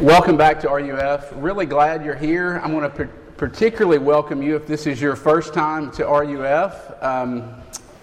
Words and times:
Welcome 0.00 0.36
back 0.36 0.60
to 0.60 0.68
RUF. 0.68 1.32
Really 1.36 1.64
glad 1.64 2.04
you're 2.04 2.14
here. 2.14 2.60
I 2.62 2.70
want 2.70 2.94
to 2.94 3.06
particularly 3.38 3.96
welcome 3.96 4.42
you 4.42 4.54
if 4.54 4.66
this 4.66 4.86
is 4.86 5.00
your 5.00 5.16
first 5.16 5.54
time 5.54 5.90
to 5.92 6.04
RUF. 6.04 7.02
Um, 7.02 7.54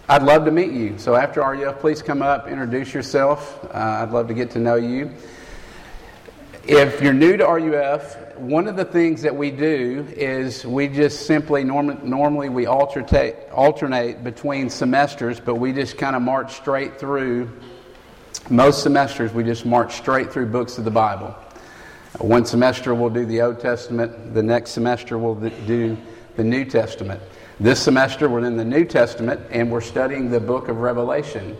I'd 0.09 0.23
love 0.23 0.43
to 0.45 0.51
meet 0.51 0.71
you. 0.71 0.97
So 0.97 1.13
after 1.13 1.41
RUF, 1.41 1.79
please 1.79 2.01
come 2.01 2.23
up, 2.23 2.47
introduce 2.47 2.95
yourself. 2.95 3.63
Uh, 3.65 3.77
I'd 3.77 4.09
love 4.09 4.27
to 4.29 4.33
get 4.33 4.49
to 4.51 4.59
know 4.59 4.73
you. 4.73 5.11
If 6.63 6.99
you're 6.99 7.13
new 7.13 7.37
to 7.37 7.45
RUF, 7.45 8.37
one 8.37 8.67
of 8.67 8.75
the 8.75 8.85
things 8.85 9.21
that 9.21 9.35
we 9.35 9.51
do 9.51 10.07
is 10.15 10.65
we 10.65 10.87
just 10.87 11.27
simply 11.27 11.63
norm- 11.63 11.99
normally 12.03 12.49
we 12.49 12.65
alternate 12.65 13.49
alternate 13.51 14.23
between 14.23 14.71
semesters, 14.71 15.39
but 15.39 15.55
we 15.55 15.71
just 15.71 15.99
kind 15.99 16.15
of 16.15 16.23
march 16.23 16.55
straight 16.55 16.99
through. 16.99 17.51
Most 18.49 18.81
semesters, 18.81 19.31
we 19.31 19.43
just 19.43 19.63
march 19.63 19.93
straight 19.93 20.33
through 20.33 20.47
books 20.47 20.79
of 20.79 20.85
the 20.85 20.91
Bible. 20.91 21.35
One 22.19 22.45
semester 22.45 22.93
we'll 22.93 23.09
do 23.09 23.25
the 23.25 23.41
Old 23.41 23.59
Testament, 23.59 24.35
the 24.35 24.43
next 24.43 24.71
semester 24.71 25.17
we'll 25.17 25.33
do 25.33 25.97
the 26.35 26.43
New 26.43 26.63
Testament. 26.63 27.19
This 27.59 27.81
semester 27.81 28.29
we're 28.29 28.45
in 28.45 28.55
the 28.55 28.63
New 28.63 28.85
Testament 28.85 29.41
and 29.49 29.71
we're 29.71 29.81
studying 29.81 30.29
the 30.29 30.39
book 30.39 30.67
of 30.67 30.77
Revelation. 30.77 31.57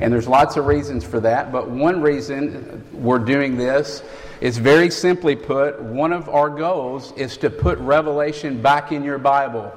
And 0.00 0.12
there's 0.12 0.26
lots 0.26 0.56
of 0.56 0.66
reasons 0.66 1.04
for 1.04 1.20
that, 1.20 1.52
but 1.52 1.70
one 1.70 2.02
reason 2.02 2.84
we're 2.92 3.20
doing 3.20 3.56
this 3.56 4.02
is 4.40 4.58
very 4.58 4.90
simply 4.90 5.36
put, 5.36 5.80
one 5.80 6.12
of 6.12 6.28
our 6.28 6.50
goals 6.50 7.12
is 7.12 7.36
to 7.36 7.48
put 7.48 7.78
Revelation 7.78 8.60
back 8.60 8.90
in 8.90 9.04
your 9.04 9.18
Bible. 9.18 9.72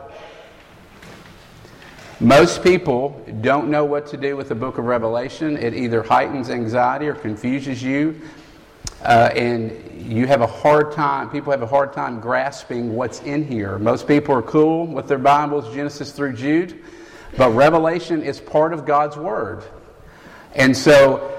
Most 2.19 2.63
people 2.63 3.23
don't 3.41 3.69
know 3.69 3.85
what 3.85 4.07
to 4.07 4.17
do 4.17 4.35
with 4.35 4.49
the 4.49 4.55
book 4.55 4.79
of 4.79 4.85
Revelation. 4.85 5.55
It 5.55 5.75
either 5.75 6.01
heightens 6.01 6.49
anxiety 6.49 7.07
or 7.07 7.13
confuses 7.13 7.83
you. 7.83 8.19
Uh, 9.05 9.29
and 9.35 9.71
you 10.11 10.25
have 10.25 10.41
a 10.41 10.47
hard 10.47 10.91
time, 10.91 11.29
people 11.29 11.51
have 11.51 11.61
a 11.61 11.67
hard 11.67 11.93
time 11.93 12.19
grasping 12.19 12.95
what's 12.95 13.21
in 13.21 13.45
here. 13.45 13.77
Most 13.77 14.07
people 14.07 14.33
are 14.33 14.41
cool 14.41 14.87
with 14.87 15.07
their 15.07 15.19
Bibles, 15.19 15.71
Genesis 15.75 16.11
through 16.11 16.33
Jude, 16.33 16.81
but 17.37 17.51
Revelation 17.51 18.23
is 18.23 18.39
part 18.39 18.73
of 18.73 18.83
God's 18.83 19.15
Word. 19.15 19.63
And 20.55 20.75
so 20.75 21.31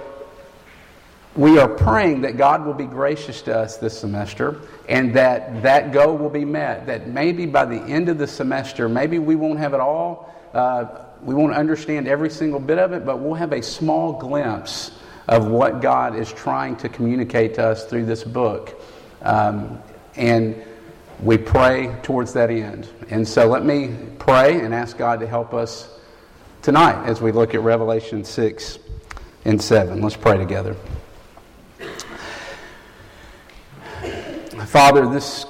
we 1.35 1.59
are 1.59 1.67
praying 1.69 2.21
that 2.21 2.37
God 2.37 2.65
will 2.65 2.75
be 2.75 2.85
gracious 2.87 3.43
to 3.43 3.59
us 3.59 3.79
this 3.79 3.99
semester 3.99 4.61
and 4.89 5.13
that 5.15 5.65
that 5.65 5.91
goal 5.91 6.17
will 6.17 6.31
be 6.31 6.45
met. 6.45 6.87
That 6.87 7.09
maybe 7.09 7.47
by 7.47 7.65
the 7.65 7.83
end 7.83 8.09
of 8.09 8.17
the 8.17 8.29
semester, 8.29 8.89
maybe 8.89 9.19
we 9.19 9.35
won't 9.35 9.59
have 9.59 9.75
it 9.75 9.81
all, 9.81 10.33
uh, 10.55 10.87
we 11.21 11.35
won't 11.35 11.55
understand 11.55 12.07
every 12.07 12.31
single 12.31 12.61
bit 12.61 12.79
of 12.79 12.93
it, 12.93 13.05
but 13.05 13.19
we'll 13.19 13.35
have 13.35 13.53
a 13.53 13.63
small 13.63 14.13
glimpse 14.13 14.93
of 15.29 15.49
what 15.49 15.81
God 15.81 16.17
is 16.17 16.33
trying 16.33 16.77
to 16.77 16.89
communicate 16.89 17.55
to 17.55 17.67
us 17.67 17.85
through 17.87 18.07
this 18.07 18.23
book. 18.23 18.81
Um, 19.23 19.81
and 20.15 20.63
we 21.21 21.37
pray 21.39 21.97
towards 22.03 22.33
that 22.35 22.51
end. 22.51 22.89
And 23.11 23.27
so 23.27 23.47
let 23.47 23.65
me 23.65 23.97
pray 24.19 24.61
and 24.61 24.75
ask 24.75 24.97
God 24.97 25.21
to 25.21 25.27
help 25.27 25.55
us 25.55 25.99
tonight 26.63 27.07
as 27.07 27.21
we 27.21 27.33
look 27.33 27.55
at 27.55 27.61
Revelation 27.61 28.25
6 28.25 28.79
and 29.45 29.61
7. 29.61 30.01
Let's 30.01 30.17
pray 30.17 30.37
together. 30.37 30.77
Father, 34.67 35.09
this 35.09 35.47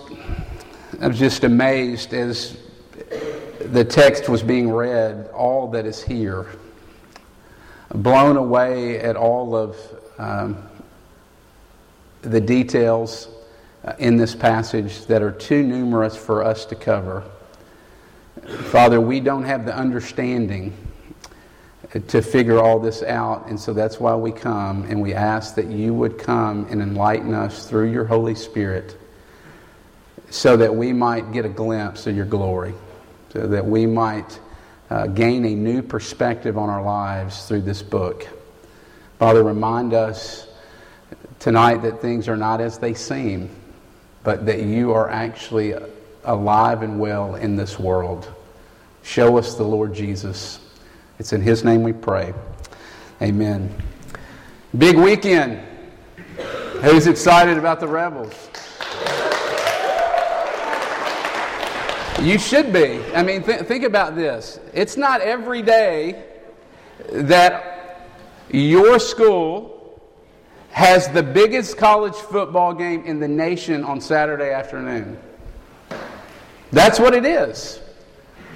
I 1.00 1.08
was 1.08 1.18
just 1.18 1.44
amazed 1.44 2.14
as 2.14 2.56
the 3.61 3.84
text 3.84 4.28
was 4.28 4.42
being 4.42 4.70
read, 4.70 5.28
all 5.34 5.68
that 5.72 5.84
is 5.84 6.02
here 6.02 6.46
blown 7.95 8.37
away 8.37 8.98
at 8.98 9.17
all 9.17 9.55
of 9.55 9.77
um, 10.19 10.56
the 12.23 12.41
details 12.41 13.29
uh, 13.84 13.92
in 13.98 14.17
this 14.17 14.34
passage 14.34 15.06
that 15.06 15.23
are 15.23 15.31
too 15.31 15.62
numerous 15.62 16.17
for 16.17 16.42
us 16.42 16.64
to 16.67 16.75
cover. 16.75 17.23
Father, 18.70 19.01
we 19.01 19.20
don't 19.20 19.45
have 19.45 19.64
the 19.64 19.77
understanding 19.77 20.77
to 22.08 22.20
figure 22.20 22.58
all 22.58 22.79
this 22.79 23.02
out, 23.02 23.46
and 23.46 23.58
so 23.58 23.73
that's 23.73 24.01
why 24.01 24.14
we 24.14 24.33
come 24.33 24.83
and 24.85 25.01
we 25.01 25.14
ask 25.14 25.55
that 25.55 25.67
you 25.67 25.95
would 25.95 26.19
come 26.19 26.67
and 26.69 26.83
enlighten 26.83 27.33
us 27.33 27.69
through 27.69 27.91
your 27.91 28.05
Holy 28.05 28.35
Spirit 28.35 28.96
so 30.30 30.57
that 30.57 30.75
we 30.75 30.92
might 30.92 31.33
get 31.33 31.45
a 31.45 31.48
glimpse 31.48 32.07
of 32.07 32.17
your 32.17 32.27
glory, 32.27 32.75
so 33.33 33.46
that 33.46 33.64
we 33.64 33.86
might 33.86 34.41
uh, 34.91 35.07
gain 35.08 35.45
a 35.45 35.55
new 35.55 35.83
perspective 35.83 36.57
on 36.57 36.69
our 36.69 36.83
lives 36.83 37.47
through 37.47 37.63
this 37.63 37.83
book. 37.83 38.27
Father, 39.19 39.42
remind 39.42 39.95
us 39.95 40.47
tonight 41.39 41.83
that 41.83 42.01
things 42.01 42.29
are 42.29 42.36
not 42.36 42.61
as 42.61 42.79
they 42.79 42.95
seem, 42.95 43.51
but 44.23 44.46
that 44.46 44.63
you 44.63 44.92
are 44.92 45.08
actually 45.08 45.75
alive 46.25 46.83
and 46.83 46.98
well 47.01 47.35
in 47.36 47.57
this 47.57 47.79
world. 47.79 48.33
Show 49.02 49.39
us 49.39 49.55
the 49.55 49.64
Lord 49.64 49.95
Jesus. 49.95 50.61
It's 51.19 51.33
in 51.33 51.41
His 51.41 51.64
name 51.64 51.83
we 51.83 51.92
pray. 51.92 52.35
Amen. 53.23 53.75
Big 54.77 54.96
weekend. 54.96 55.61
Who's 56.83 57.07
excited 57.07 57.57
about 57.57 57.80
the 57.80 57.89
Rebels? 57.89 58.51
You 62.22 62.38
should 62.38 62.72
be. 62.72 63.00
I 63.14 63.22
mean, 63.22 63.42
th- 63.42 63.62
think 63.62 63.84
about 63.84 64.16
this. 64.16 64.58
It's 64.72 64.96
not 64.96 65.20
every 65.20 65.60
day 65.62 66.24
that 67.12 68.08
your 68.50 68.98
school 68.98 70.00
has 70.70 71.08
the 71.08 71.22
biggest 71.22 71.77
college 71.77 72.14
football 72.14 72.72
game 72.72 73.04
in 73.04 73.20
the 73.20 73.28
nation 73.28 73.84
on 73.84 74.00
Saturday 74.00 74.50
afternoon. 74.50 75.18
That's 76.70 76.98
what 76.98 77.14
it 77.14 77.24
is. 77.24 77.80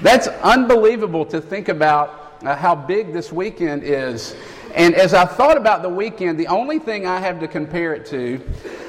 That's 0.00 0.27
unbelievable 0.28 1.27
to 1.27 1.41
think 1.41 1.69
about 1.69 2.20
uh, 2.43 2.56
how 2.56 2.75
big 2.75 3.12
this 3.12 3.33
weekend 3.33 3.83
is. 3.83 4.34
And 4.75 4.95
as 4.95 5.15
I 5.15 5.25
thought 5.25 5.56
about 5.56 5.83
the 5.83 5.89
weekend, 5.89 6.39
the 6.39 6.47
only 6.47 6.78
thing 6.78 7.06
I 7.06 7.19
have 7.19 7.41
to 7.41 7.49
compare 7.49 7.93
it 7.93 8.06
to, 8.06 8.41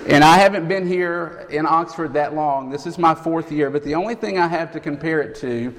and 0.07 0.23
I 0.23 0.37
haven't 0.37 0.67
been 0.67 0.87
here 0.87 1.47
in 1.49 1.65
Oxford 1.65 2.13
that 2.13 2.35
long, 2.35 2.69
this 2.69 2.85
is 2.85 2.97
my 2.97 3.15
fourth 3.15 3.51
year, 3.51 3.69
but 3.69 3.83
the 3.83 3.95
only 3.95 4.15
thing 4.15 4.37
I 4.37 4.47
have 4.47 4.71
to 4.73 4.79
compare 4.79 5.21
it 5.21 5.35
to 5.37 5.73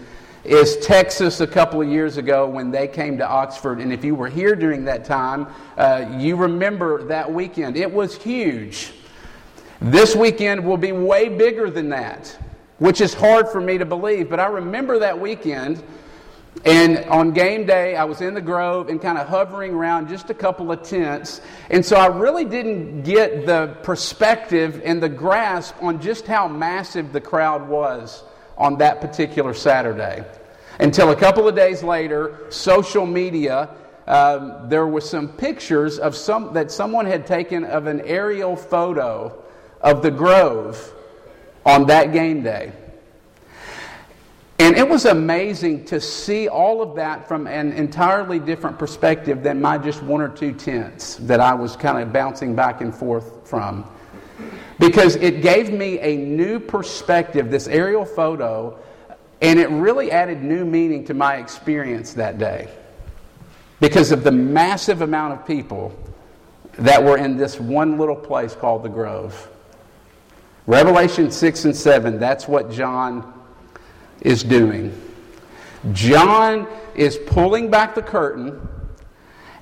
is 0.45 0.77
Texas 0.79 1.41
a 1.41 1.47
couple 1.47 1.81
of 1.81 1.89
years 1.89 2.17
ago 2.17 2.49
when 2.49 2.73
they 2.73 2.89
came 2.89 3.17
to 3.19 3.29
Oxford. 3.29 3.79
And 3.79 3.93
if 3.93 4.05
you 4.05 4.17
were 4.17 4.29
here 4.29 4.57
during 4.57 4.85
that 4.87 5.05
time, 5.05 5.47
uh, 5.77 6.05
you 6.19 6.35
remember 6.35 7.05
that 7.05 7.33
weekend. 7.33 7.77
It 7.77 7.91
was 7.91 8.17
huge. 8.17 8.93
This 9.81 10.17
weekend 10.17 10.65
will 10.65 10.77
be 10.77 10.91
way 10.91 11.29
bigger 11.29 11.71
than 11.71 11.89
that, 11.91 12.37
which 12.79 13.01
is 13.01 13.15
hard 13.15 13.49
for 13.49 13.61
me 13.61 13.79
to 13.79 13.85
believe. 13.85 14.29
But 14.29 14.41
I 14.41 14.47
remember 14.47 14.99
that 14.99 15.19
weekend 15.19 15.83
and 16.65 16.99
on 17.07 17.33
game 17.33 17.67
day, 17.67 17.97
I 17.97 18.05
was 18.05 18.21
in 18.21 18.35
the 18.35 18.41
grove 18.41 18.89
and 18.89 19.01
kind 19.01 19.19
of 19.19 19.27
hovering 19.27 19.73
around 19.73 20.09
just 20.09 20.31
a 20.31 20.35
couple 20.35 20.71
of 20.71 20.83
tents. 20.83 21.41
And 21.71 21.85
so 21.85 21.97
I 21.97 22.07
really 22.07 22.45
didn't 22.45 23.03
get 23.03 23.47
the 23.47 23.77
perspective 23.83 24.81
and 24.85 25.03
the 25.03 25.09
grasp 25.09 25.75
on 25.83 26.01
just 26.01 26.27
how 26.27 26.47
massive 26.47 27.13
the 27.13 27.21
crowd 27.21 27.69
was 27.69 28.23
on 28.57 28.79
that 28.79 29.01
particular 29.01 29.55
Saturday. 29.55 30.25
Until 30.79 31.11
a 31.11 31.17
couple 31.17 31.49
of 31.49 31.57
days 31.57 31.83
later, 31.83 32.47
social 32.51 33.07
media, 33.07 33.71
um, 34.07 34.69
there 34.69 34.87
were 34.87 35.01
some 35.01 35.29
pictures 35.29 35.99
of 35.99 36.15
some, 36.15 36.53
that 36.55 36.71
someone 36.71 37.07
had 37.07 37.27
taken 37.27 37.65
of 37.65 37.87
an 37.87 38.03
aerial 38.03 38.57
photo 38.57 39.43
of 39.81 40.03
the 40.03 40.11
grove 40.11 40.93
on 41.65 41.87
that 41.87 42.13
game 42.13 42.43
day. 42.43 42.73
And 44.73 44.81
it 44.81 44.89
was 44.89 45.05
amazing 45.05 45.85
to 45.85 46.01
see 46.01 46.49
all 46.49 46.81
of 46.81 46.97
that 46.97 47.29
from 47.29 47.47
an 47.47 47.73
entirely 47.75 48.39
different 48.39 48.79
perspective 48.79 49.43
than 49.43 49.61
my 49.61 49.77
just 49.77 50.03
one 50.03 50.23
or 50.23 50.31
two 50.31 50.55
tents 50.55 51.17
that 51.17 51.41
I 51.41 51.53
was 51.53 51.77
kind 51.77 52.03
of 52.03 52.11
bouncing 52.11 52.55
back 52.55 52.81
and 52.81 52.95
forth 52.95 53.47
from. 53.47 53.85
Because 54.79 55.17
it 55.17 55.43
gave 55.43 55.71
me 55.71 55.99
a 55.99 56.17
new 56.17 56.59
perspective, 56.59 57.51
this 57.51 57.69
aerial 57.69 58.07
photo, 58.07 58.79
and 59.43 59.59
it 59.59 59.69
really 59.69 60.11
added 60.11 60.43
new 60.43 60.65
meaning 60.65 61.05
to 61.05 61.13
my 61.13 61.37
experience 61.37 62.15
that 62.15 62.39
day. 62.39 62.67
Because 63.79 64.11
of 64.11 64.25
the 64.25 64.33
massive 64.33 65.03
amount 65.03 65.35
of 65.39 65.47
people 65.47 65.95
that 66.79 67.05
were 67.05 67.19
in 67.19 67.37
this 67.37 67.61
one 67.61 67.99
little 67.99 68.17
place 68.17 68.55
called 68.55 68.85
the 68.85 68.89
Grove. 68.89 69.51
Revelation 70.67 71.31
6 71.31 71.67
and 71.67 71.77
7, 71.77 72.19
that's 72.19 72.49
what 72.49 72.71
John 72.71 73.35
is 74.23 74.43
doing. 74.43 74.99
John 75.93 76.67
is 76.95 77.19
pulling 77.27 77.71
back 77.71 77.95
the 77.95 78.03
curtain 78.03 78.69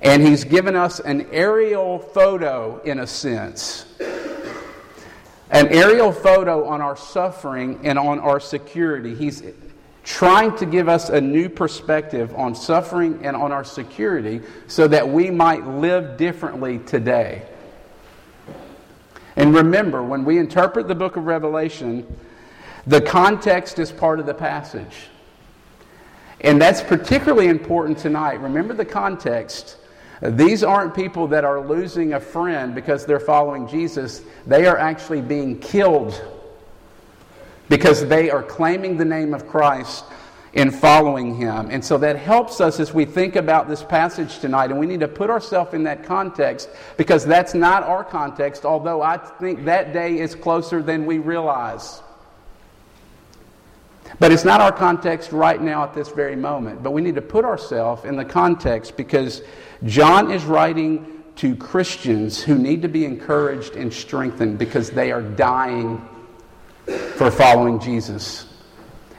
and 0.01 0.23
he's 0.23 0.43
given 0.43 0.75
us 0.75 0.99
an 0.99 1.27
aerial 1.31 1.99
photo, 1.99 2.81
in 2.83 2.99
a 2.99 3.07
sense. 3.07 3.85
An 5.51 5.67
aerial 5.67 6.11
photo 6.11 6.65
on 6.65 6.81
our 6.81 6.97
suffering 6.97 7.79
and 7.83 7.99
on 7.99 8.19
our 8.19 8.39
security. 8.39 9.13
He's 9.13 9.43
trying 10.03 10.55
to 10.57 10.65
give 10.65 10.89
us 10.89 11.09
a 11.09 11.21
new 11.21 11.49
perspective 11.49 12.33
on 12.35 12.55
suffering 12.55 13.19
and 13.23 13.35
on 13.35 13.51
our 13.51 13.63
security 13.63 14.41
so 14.67 14.87
that 14.87 15.07
we 15.07 15.29
might 15.29 15.67
live 15.67 16.17
differently 16.17 16.79
today. 16.79 17.43
And 19.35 19.53
remember, 19.53 20.01
when 20.01 20.25
we 20.25 20.39
interpret 20.39 20.87
the 20.87 20.95
book 20.95 21.15
of 21.15 21.25
Revelation, 21.25 22.07
the 22.87 23.01
context 23.01 23.79
is 23.79 23.91
part 23.91 24.19
of 24.19 24.25
the 24.25 24.33
passage. 24.33 25.09
And 26.41 26.59
that's 26.59 26.81
particularly 26.81 27.47
important 27.47 27.97
tonight. 27.99 28.41
Remember 28.41 28.73
the 28.73 28.85
context. 28.85 29.77
These 30.21 30.63
aren't 30.63 30.95
people 30.95 31.27
that 31.27 31.43
are 31.43 31.65
losing 31.65 32.13
a 32.13 32.19
friend 32.19 32.73
because 32.73 33.05
they're 33.05 33.19
following 33.19 33.67
Jesus. 33.67 34.21
They 34.45 34.65
are 34.65 34.77
actually 34.77 35.21
being 35.21 35.59
killed 35.59 36.19
because 37.69 38.05
they 38.07 38.29
are 38.29 38.43
claiming 38.43 38.97
the 38.97 39.05
name 39.05 39.33
of 39.33 39.47
Christ 39.47 40.03
in 40.53 40.69
following 40.69 41.35
him. 41.35 41.69
And 41.71 41.83
so 41.83 41.97
that 41.99 42.17
helps 42.17 42.59
us 42.59 42.79
as 42.79 42.93
we 42.93 43.05
think 43.05 43.35
about 43.35 43.69
this 43.69 43.83
passage 43.83 44.39
tonight. 44.39 44.69
And 44.69 44.79
we 44.79 44.85
need 44.85 44.99
to 44.99 45.07
put 45.07 45.29
ourselves 45.29 45.73
in 45.73 45.83
that 45.83 46.03
context 46.03 46.69
because 46.97 47.25
that's 47.25 47.53
not 47.53 47.83
our 47.83 48.03
context, 48.03 48.65
although 48.65 49.01
I 49.01 49.17
think 49.17 49.65
that 49.65 49.93
day 49.93 50.19
is 50.19 50.35
closer 50.35 50.83
than 50.83 51.05
we 51.05 51.19
realize. 51.19 52.01
But 54.19 54.31
it's 54.31 54.45
not 54.45 54.61
our 54.61 54.71
context 54.71 55.31
right 55.31 55.61
now 55.61 55.83
at 55.83 55.93
this 55.93 56.09
very 56.09 56.35
moment. 56.35 56.83
But 56.83 56.91
we 56.91 57.01
need 57.01 57.15
to 57.15 57.21
put 57.21 57.45
ourselves 57.45 58.05
in 58.05 58.15
the 58.15 58.25
context 58.25 58.97
because 58.97 59.41
John 59.83 60.31
is 60.31 60.43
writing 60.43 61.23
to 61.37 61.55
Christians 61.55 62.41
who 62.41 62.55
need 62.55 62.81
to 62.81 62.87
be 62.87 63.05
encouraged 63.05 63.75
and 63.75 63.91
strengthened 63.91 64.57
because 64.57 64.91
they 64.91 65.11
are 65.11 65.21
dying 65.21 66.07
for 67.15 67.31
following 67.31 67.79
Jesus. 67.79 68.47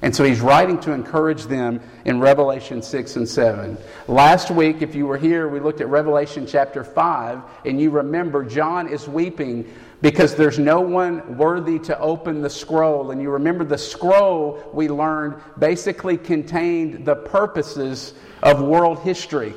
And 0.03 0.15
so 0.15 0.25
he's 0.25 0.41
writing 0.41 0.81
to 0.81 0.93
encourage 0.93 1.45
them 1.45 1.81
in 2.05 2.19
Revelation 2.19 2.83
6 2.83 3.17
and 3.17 3.29
7. 3.29 3.79
Last 4.09 4.51
week, 4.51 4.83
if 4.83 4.97
you 4.97 5.07
were 5.07 5.17
here, 5.17 5.49
we 5.49 5.61
looked 5.61 5.81
at 5.81 5.87
Revelation 5.87 6.45
chapter 6.45 6.83
5, 6.83 7.41
and 7.65 7.81
you 7.81 7.91
remember 7.91 8.45
John 8.45 8.89
is 8.89 9.09
weeping 9.09 9.73
because 10.03 10.35
there's 10.35 10.59
no 10.59 10.81
one 10.81 11.39
worthy 11.39 11.79
to 11.79 11.99
open 11.99 12.43
the 12.43 12.51
scroll. 12.51 13.13
And 13.13 13.23
you 13.23 13.31
remember 13.31 13.65
the 13.65 13.79
scroll 13.79 14.63
we 14.75 14.89
learned 14.89 15.41
basically 15.59 16.19
contained 16.19 17.07
the 17.07 17.15
purposes 17.15 18.13
of 18.43 18.61
world 18.61 18.99
history. 18.99 19.55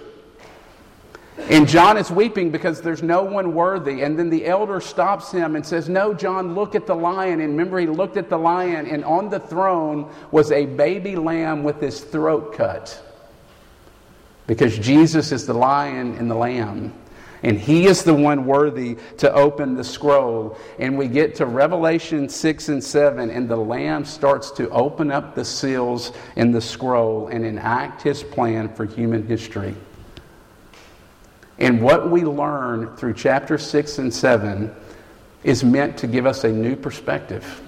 And 1.38 1.68
John 1.68 1.98
is 1.98 2.10
weeping 2.10 2.52
because 2.52 2.80
there's 2.80 3.04
no 3.04 3.24
one 3.24 3.54
worthy. 3.54 4.04
And 4.04 4.18
then 4.18 4.30
the 4.30 4.46
elder 4.46 4.80
stops 4.80 5.32
him 5.32 5.56
and 5.56 5.66
says, 5.66 5.90
No, 5.90 6.14
John, 6.14 6.56
look 6.56 6.76
at 6.76 6.88
the 6.88 6.96
lion. 6.96 7.42
And 7.42 7.52
remember, 7.52 7.80
he 7.80 7.88
looked 7.88 8.16
at 8.16 8.30
the 8.30 8.38
lion, 8.38 8.88
and 8.88 9.04
on 9.04 9.30
the 9.30 9.40
throne 9.40 10.10
was 10.32 10.52
a 10.52 10.66
baby 10.66 11.18
lamb 11.18 11.64
with 11.64 11.82
his 11.82 12.02
throat 12.02 12.54
cut. 12.54 13.02
Because 14.48 14.78
Jesus 14.78 15.32
is 15.32 15.46
the 15.46 15.54
lion 15.54 16.16
and 16.16 16.32
the 16.32 16.36
lamb. 16.36 16.94
And 17.44 17.60
he 17.60 17.86
is 17.86 18.04
the 18.04 18.14
one 18.14 18.46
worthy 18.46 18.98
to 19.18 19.32
open 19.34 19.76
the 19.76 19.84
scroll. 19.84 20.58
And 20.80 20.98
we 20.98 21.08
get 21.08 21.36
to 21.36 21.46
Revelation 21.46 22.30
6 22.30 22.70
and 22.70 22.84
7, 22.84 23.30
and 23.30 23.48
the 23.48 23.56
Lamb 23.56 24.06
starts 24.06 24.52
to 24.52 24.70
open 24.70 25.12
up 25.12 25.36
the 25.36 25.46
seals 25.46 26.12
in 26.36 26.52
the 26.52 26.62
scroll 26.62 27.28
and 27.28 27.46
enact 27.46 28.02
his 28.02 28.24
plan 28.24 28.74
for 28.74 28.86
human 28.86 29.28
history. 29.28 29.76
And 31.58 31.82
what 31.82 32.10
we 32.10 32.24
learn 32.24 32.96
through 32.98 33.14
chapter 33.14 33.58
6 33.58 34.00
and 34.00 34.14
7 34.14 34.74
is 35.44 35.64
meant 35.64 35.98
to 36.00 36.08
give 36.08 36.26
us 36.26 36.44
a 36.44 36.52
new 36.52 36.76
perspective. 36.76 37.62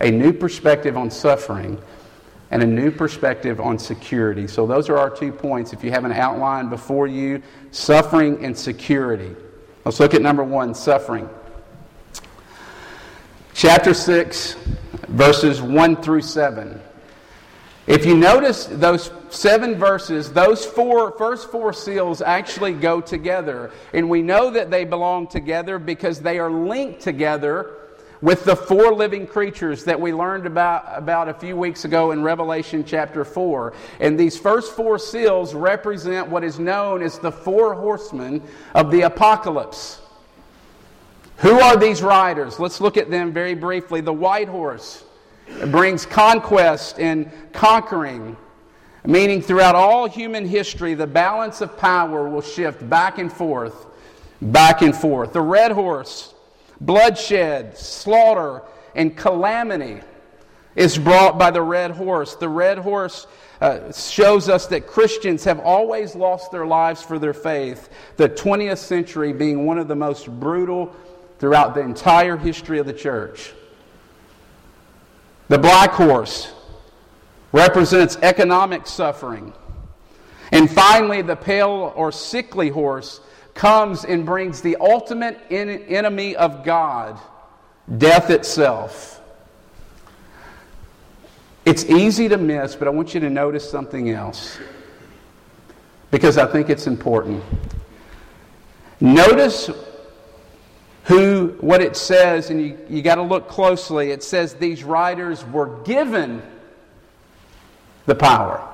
A 0.00 0.10
new 0.10 0.32
perspective 0.32 0.96
on 0.96 1.10
suffering 1.10 1.80
and 2.50 2.62
a 2.62 2.66
new 2.66 2.90
perspective 2.90 3.60
on 3.60 3.78
security. 3.78 4.46
So, 4.46 4.66
those 4.66 4.88
are 4.88 4.98
our 4.98 5.10
two 5.10 5.32
points. 5.32 5.72
If 5.72 5.82
you 5.82 5.90
have 5.90 6.04
an 6.04 6.12
outline 6.12 6.68
before 6.68 7.06
you, 7.06 7.42
suffering 7.70 8.44
and 8.44 8.56
security. 8.56 9.34
Let's 9.84 10.00
look 10.00 10.14
at 10.14 10.22
number 10.22 10.44
one 10.44 10.74
suffering. 10.74 11.28
Chapter 13.54 13.94
6, 13.94 14.54
verses 15.08 15.62
1 15.62 16.02
through 16.02 16.22
7. 16.22 16.80
If 17.86 18.04
you 18.04 18.16
notice 18.16 18.66
those 18.66 19.12
seven 19.28 19.76
verses, 19.76 20.32
those 20.32 20.66
four, 20.66 21.12
first 21.16 21.50
four 21.52 21.72
seals 21.72 22.20
actually 22.20 22.72
go 22.72 23.00
together. 23.00 23.70
And 23.94 24.10
we 24.10 24.22
know 24.22 24.50
that 24.50 24.70
they 24.70 24.84
belong 24.84 25.28
together 25.28 25.78
because 25.78 26.20
they 26.20 26.40
are 26.40 26.50
linked 26.50 27.00
together 27.00 27.75
with 28.22 28.44
the 28.44 28.56
four 28.56 28.92
living 28.94 29.26
creatures 29.26 29.84
that 29.84 30.00
we 30.00 30.12
learned 30.12 30.46
about, 30.46 30.84
about 30.96 31.28
a 31.28 31.34
few 31.34 31.56
weeks 31.56 31.84
ago 31.84 32.12
in 32.12 32.22
Revelation 32.22 32.84
chapter 32.84 33.24
4. 33.24 33.74
And 34.00 34.18
these 34.18 34.38
first 34.38 34.72
four 34.72 34.98
seals 34.98 35.54
represent 35.54 36.28
what 36.28 36.44
is 36.44 36.58
known 36.58 37.02
as 37.02 37.18
the 37.18 37.32
four 37.32 37.74
horsemen 37.74 38.42
of 38.74 38.90
the 38.90 39.02
apocalypse. 39.02 40.00
Who 41.38 41.60
are 41.60 41.76
these 41.76 42.00
riders? 42.02 42.58
Let's 42.58 42.80
look 42.80 42.96
at 42.96 43.10
them 43.10 43.32
very 43.32 43.54
briefly. 43.54 44.00
The 44.00 44.12
white 44.12 44.48
horse 44.48 45.04
brings 45.66 46.06
conquest 46.06 46.98
and 46.98 47.30
conquering, 47.52 48.36
meaning 49.04 49.42
throughout 49.42 49.74
all 49.74 50.08
human 50.08 50.46
history, 50.46 50.94
the 50.94 51.06
balance 51.06 51.60
of 51.60 51.76
power 51.76 52.28
will 52.28 52.40
shift 52.40 52.88
back 52.88 53.18
and 53.18 53.30
forth, 53.30 53.86
back 54.40 54.80
and 54.80 54.96
forth. 54.96 55.34
The 55.34 55.42
red 55.42 55.72
horse, 55.72 56.32
bloodshed, 56.80 57.76
slaughter, 57.76 58.62
and 58.94 59.16
calamity 59.16 60.00
is 60.74 60.98
brought 60.98 61.38
by 61.38 61.50
the 61.50 61.62
red 61.62 61.90
horse. 61.90 62.36
The 62.36 62.48
red 62.48 62.78
horse 62.78 63.26
uh, 63.60 63.92
shows 63.92 64.48
us 64.48 64.66
that 64.66 64.86
Christians 64.86 65.44
have 65.44 65.58
always 65.60 66.14
lost 66.14 66.52
their 66.52 66.66
lives 66.66 67.02
for 67.02 67.18
their 67.18 67.34
faith, 67.34 67.88
the 68.16 68.28
20th 68.28 68.78
century 68.78 69.32
being 69.32 69.64
one 69.64 69.78
of 69.78 69.88
the 69.88 69.96
most 69.96 70.28
brutal 70.38 70.94
throughout 71.38 71.74
the 71.74 71.80
entire 71.80 72.36
history 72.36 72.78
of 72.78 72.86
the 72.86 72.92
church. 72.92 73.52
The 75.48 75.58
black 75.58 75.90
horse 75.90 76.52
represents 77.52 78.16
economic 78.22 78.86
suffering. 78.86 79.52
And 80.52 80.70
finally, 80.70 81.22
the 81.22 81.36
pale 81.36 81.92
or 81.96 82.12
sickly 82.12 82.68
horse 82.68 83.20
comes 83.56 84.04
and 84.04 84.24
brings 84.24 84.60
the 84.60 84.76
ultimate 84.76 85.38
enemy 85.50 86.36
of 86.36 86.62
God, 86.62 87.18
death 87.98 88.30
itself. 88.30 89.20
It's 91.64 91.84
easy 91.86 92.28
to 92.28 92.36
miss, 92.36 92.76
but 92.76 92.86
I 92.86 92.92
want 92.92 93.14
you 93.14 93.20
to 93.20 93.30
notice 93.30 93.68
something 93.68 94.10
else 94.10 94.58
because 96.12 96.38
I 96.38 96.46
think 96.46 96.70
it's 96.70 96.86
important. 96.86 97.42
Notice 99.00 99.70
who, 101.04 101.56
what 101.60 101.80
it 101.80 101.96
says, 101.96 102.50
and 102.50 102.60
you, 102.60 102.78
you 102.88 103.02
got 103.02 103.16
to 103.16 103.22
look 103.22 103.48
closely, 103.48 104.10
it 104.10 104.22
says 104.22 104.54
these 104.54 104.84
riders 104.84 105.44
were 105.46 105.82
given 105.82 106.42
the 108.06 108.14
power. 108.14 108.66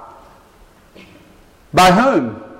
By 1.73 1.91
whom? 1.93 2.52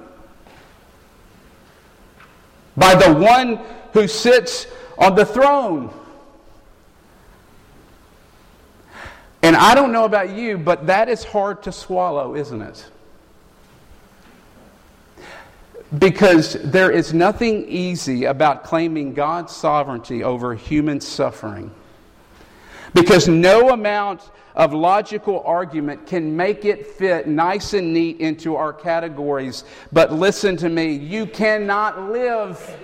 By 2.77 2.95
the 2.95 3.13
one 3.13 3.61
who 3.93 4.09
sits 4.09 4.67
on 4.99 5.15
the 5.15 5.27
throne. 5.27 5.93
And 9.43 9.57
I 9.57 9.75
don't 9.75 9.93
know 9.93 10.05
about 10.05 10.31
you, 10.31 10.57
but 10.57 10.87
that 10.87 11.09
is 11.09 11.25
hard 11.25 11.65
to 11.65 11.73
swallow, 11.73 12.37
isn't 12.37 12.63
it? 12.63 12.87
Because 15.99 16.55
there 16.63 16.91
is 16.91 17.13
nothing 17.13 17.69
easy 17.69 18.25
about 18.25 18.65
claiming 18.65 19.13
God's 19.13 19.55
sovereignty 19.55 20.23
over 20.23 20.55
human 20.55 21.01
suffering. 21.01 21.71
Because 22.95 23.27
no 23.29 23.71
amount 23.71 24.31
of 24.55 24.75
logical 24.75 25.43
argument 25.47 26.07
can 26.07 26.37
make 26.37 26.65
it 26.65 26.87
fit 26.87 27.27
nice 27.27 27.73
and 27.73 27.93
neat 27.93 28.21
into 28.21 28.57
our 28.57 28.73
categories. 28.73 29.65
But 29.93 30.13
listen 30.13 30.57
to 30.59 30.69
me, 30.69 30.93
you 30.93 31.27
cannot 31.27 32.11
live 32.11 32.79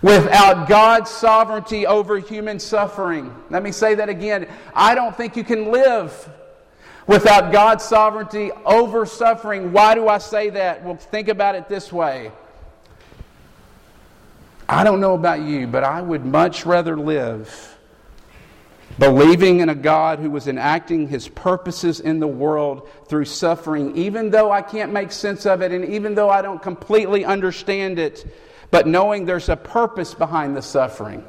without 0.00 0.68
God's 0.68 1.10
sovereignty 1.10 1.86
over 1.86 2.18
human 2.18 2.60
suffering. 2.60 3.34
Let 3.50 3.62
me 3.62 3.72
say 3.72 3.96
that 3.96 4.08
again. 4.08 4.46
I 4.74 4.94
don't 4.94 5.16
think 5.16 5.36
you 5.36 5.42
can 5.42 5.72
live 5.72 6.30
without 7.06 7.50
God's 7.50 7.84
sovereignty 7.84 8.52
over 8.64 9.06
suffering. 9.06 9.72
Why 9.72 9.94
do 9.94 10.08
I 10.08 10.18
say 10.18 10.50
that? 10.50 10.84
Well, 10.84 10.96
think 10.96 11.28
about 11.28 11.56
it 11.56 11.68
this 11.68 11.92
way. 11.92 12.30
I 14.68 14.84
don't 14.84 15.00
know 15.00 15.14
about 15.14 15.40
you, 15.40 15.66
but 15.66 15.82
I 15.82 16.02
would 16.02 16.24
much 16.24 16.66
rather 16.66 16.96
live 16.96 17.77
believing 18.98 19.60
in 19.60 19.68
a 19.68 19.74
God 19.74 20.18
who 20.18 20.30
was 20.30 20.48
enacting 20.48 21.08
his 21.08 21.28
purposes 21.28 22.00
in 22.00 22.18
the 22.18 22.26
world 22.26 22.88
through 23.08 23.26
suffering, 23.26 23.96
even 23.96 24.30
though 24.30 24.50
I 24.50 24.62
can't 24.62 24.92
make 24.92 25.12
sense 25.12 25.46
of 25.46 25.62
it 25.62 25.72
and 25.72 25.84
even 25.84 26.14
though 26.14 26.30
I 26.30 26.42
don't 26.42 26.60
completely 26.60 27.24
understand 27.24 27.98
it, 27.98 28.26
but 28.70 28.86
knowing 28.86 29.24
there's 29.24 29.48
a 29.48 29.56
purpose 29.56 30.14
behind 30.14 30.56
the 30.56 30.62
suffering, 30.62 31.24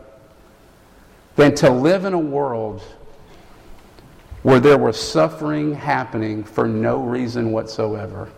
than 1.36 1.56
to 1.56 1.70
live 1.70 2.06
in 2.06 2.14
a 2.14 2.20
world 2.20 2.82
where 4.44 4.60
there 4.60 4.78
was 4.78 5.00
suffering 5.00 5.74
happening 5.74 6.44
for 6.44 6.68
no 6.68 7.02
reason 7.02 7.52
whatsoever. 7.52 8.30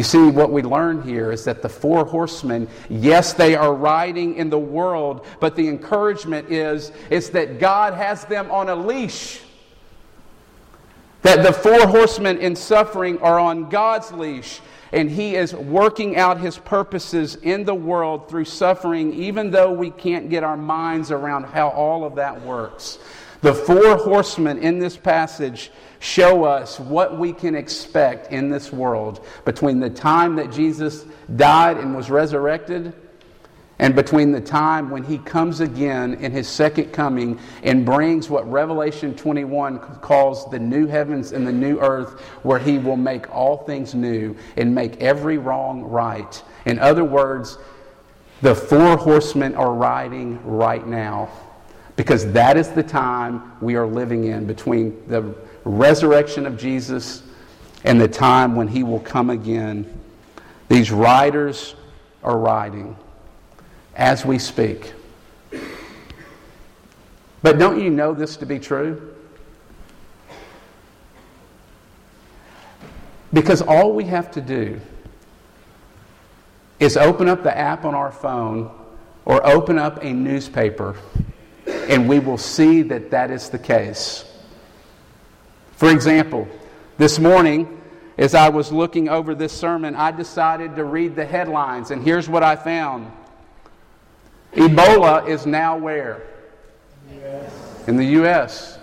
You 0.00 0.04
see, 0.04 0.30
what 0.30 0.50
we 0.50 0.62
learn 0.62 1.02
here 1.02 1.30
is 1.30 1.44
that 1.44 1.60
the 1.60 1.68
four 1.68 2.06
horsemen, 2.06 2.68
yes, 2.88 3.34
they 3.34 3.54
are 3.54 3.74
riding 3.74 4.36
in 4.36 4.48
the 4.48 4.58
world, 4.58 5.26
but 5.40 5.56
the 5.56 5.68
encouragement 5.68 6.50
is, 6.50 6.90
is 7.10 7.28
that 7.32 7.60
God 7.60 7.92
has 7.92 8.24
them 8.24 8.50
on 8.50 8.70
a 8.70 8.74
leash. 8.74 9.42
That 11.20 11.42
the 11.42 11.52
four 11.52 11.86
horsemen 11.86 12.38
in 12.38 12.56
suffering 12.56 13.18
are 13.18 13.38
on 13.38 13.68
God's 13.68 14.10
leash, 14.10 14.62
and 14.90 15.10
He 15.10 15.36
is 15.36 15.52
working 15.52 16.16
out 16.16 16.40
His 16.40 16.56
purposes 16.56 17.34
in 17.34 17.64
the 17.64 17.74
world 17.74 18.30
through 18.30 18.46
suffering, 18.46 19.12
even 19.12 19.50
though 19.50 19.70
we 19.70 19.90
can't 19.90 20.30
get 20.30 20.42
our 20.42 20.56
minds 20.56 21.10
around 21.10 21.44
how 21.44 21.68
all 21.68 22.04
of 22.04 22.14
that 22.14 22.40
works. 22.40 22.98
The 23.42 23.54
four 23.54 23.96
horsemen 23.96 24.58
in 24.58 24.78
this 24.78 24.96
passage 24.96 25.70
show 25.98 26.44
us 26.44 26.78
what 26.78 27.18
we 27.18 27.32
can 27.32 27.54
expect 27.54 28.32
in 28.32 28.50
this 28.50 28.72
world 28.72 29.24
between 29.44 29.80
the 29.80 29.88
time 29.88 30.36
that 30.36 30.52
Jesus 30.52 31.06
died 31.36 31.78
and 31.78 31.96
was 31.96 32.10
resurrected 32.10 32.92
and 33.78 33.94
between 33.94 34.30
the 34.30 34.40
time 34.42 34.90
when 34.90 35.02
he 35.02 35.16
comes 35.16 35.60
again 35.60 36.14
in 36.14 36.32
his 36.32 36.46
second 36.46 36.92
coming 36.92 37.40
and 37.62 37.86
brings 37.86 38.28
what 38.28 38.50
Revelation 38.50 39.16
21 39.16 39.78
calls 40.00 40.50
the 40.50 40.58
new 40.58 40.86
heavens 40.86 41.32
and 41.32 41.46
the 41.46 41.52
new 41.52 41.80
earth, 41.80 42.20
where 42.42 42.58
he 42.58 42.76
will 42.76 42.98
make 42.98 43.34
all 43.34 43.56
things 43.64 43.94
new 43.94 44.36
and 44.58 44.74
make 44.74 45.00
every 45.00 45.38
wrong 45.38 45.82
right. 45.82 46.42
In 46.66 46.78
other 46.78 47.04
words, 47.04 47.56
the 48.42 48.54
four 48.54 48.98
horsemen 48.98 49.54
are 49.54 49.72
riding 49.72 50.44
right 50.44 50.86
now 50.86 51.30
because 52.00 52.32
that 52.32 52.56
is 52.56 52.70
the 52.70 52.82
time 52.82 53.52
we 53.60 53.76
are 53.76 53.86
living 53.86 54.24
in 54.24 54.46
between 54.46 55.06
the 55.06 55.34
resurrection 55.64 56.46
of 56.46 56.56
Jesus 56.56 57.22
and 57.84 58.00
the 58.00 58.08
time 58.08 58.56
when 58.56 58.66
he 58.66 58.82
will 58.82 59.00
come 59.00 59.28
again. 59.28 60.00
These 60.70 60.90
riders 60.90 61.74
are 62.24 62.38
riding 62.38 62.96
as 63.96 64.24
we 64.24 64.38
speak. 64.38 64.94
But 67.42 67.58
don't 67.58 67.78
you 67.78 67.90
know 67.90 68.14
this 68.14 68.38
to 68.38 68.46
be 68.46 68.58
true? 68.58 69.14
Because 73.30 73.60
all 73.60 73.92
we 73.92 74.04
have 74.04 74.30
to 74.30 74.40
do 74.40 74.80
is 76.78 76.96
open 76.96 77.28
up 77.28 77.42
the 77.42 77.54
app 77.54 77.84
on 77.84 77.94
our 77.94 78.10
phone 78.10 78.70
or 79.26 79.46
open 79.46 79.78
up 79.78 80.02
a 80.02 80.14
newspaper, 80.14 80.96
and 81.90 82.08
we 82.08 82.20
will 82.20 82.38
see 82.38 82.82
that 82.82 83.10
that 83.10 83.32
is 83.32 83.50
the 83.50 83.58
case. 83.58 84.24
For 85.72 85.90
example, 85.90 86.46
this 86.98 87.18
morning, 87.18 87.82
as 88.16 88.36
I 88.36 88.48
was 88.48 88.70
looking 88.70 89.08
over 89.08 89.34
this 89.34 89.52
sermon, 89.52 89.96
I 89.96 90.12
decided 90.12 90.76
to 90.76 90.84
read 90.84 91.16
the 91.16 91.26
headlines, 91.26 91.90
and 91.90 92.02
here's 92.02 92.28
what 92.28 92.44
I 92.44 92.54
found 92.54 93.10
Ebola 94.52 95.28
is 95.28 95.46
now 95.46 95.76
where? 95.76 96.22
Yes. 97.12 97.52
In 97.88 97.96
the 97.96 98.04
U.S. 98.04 98.78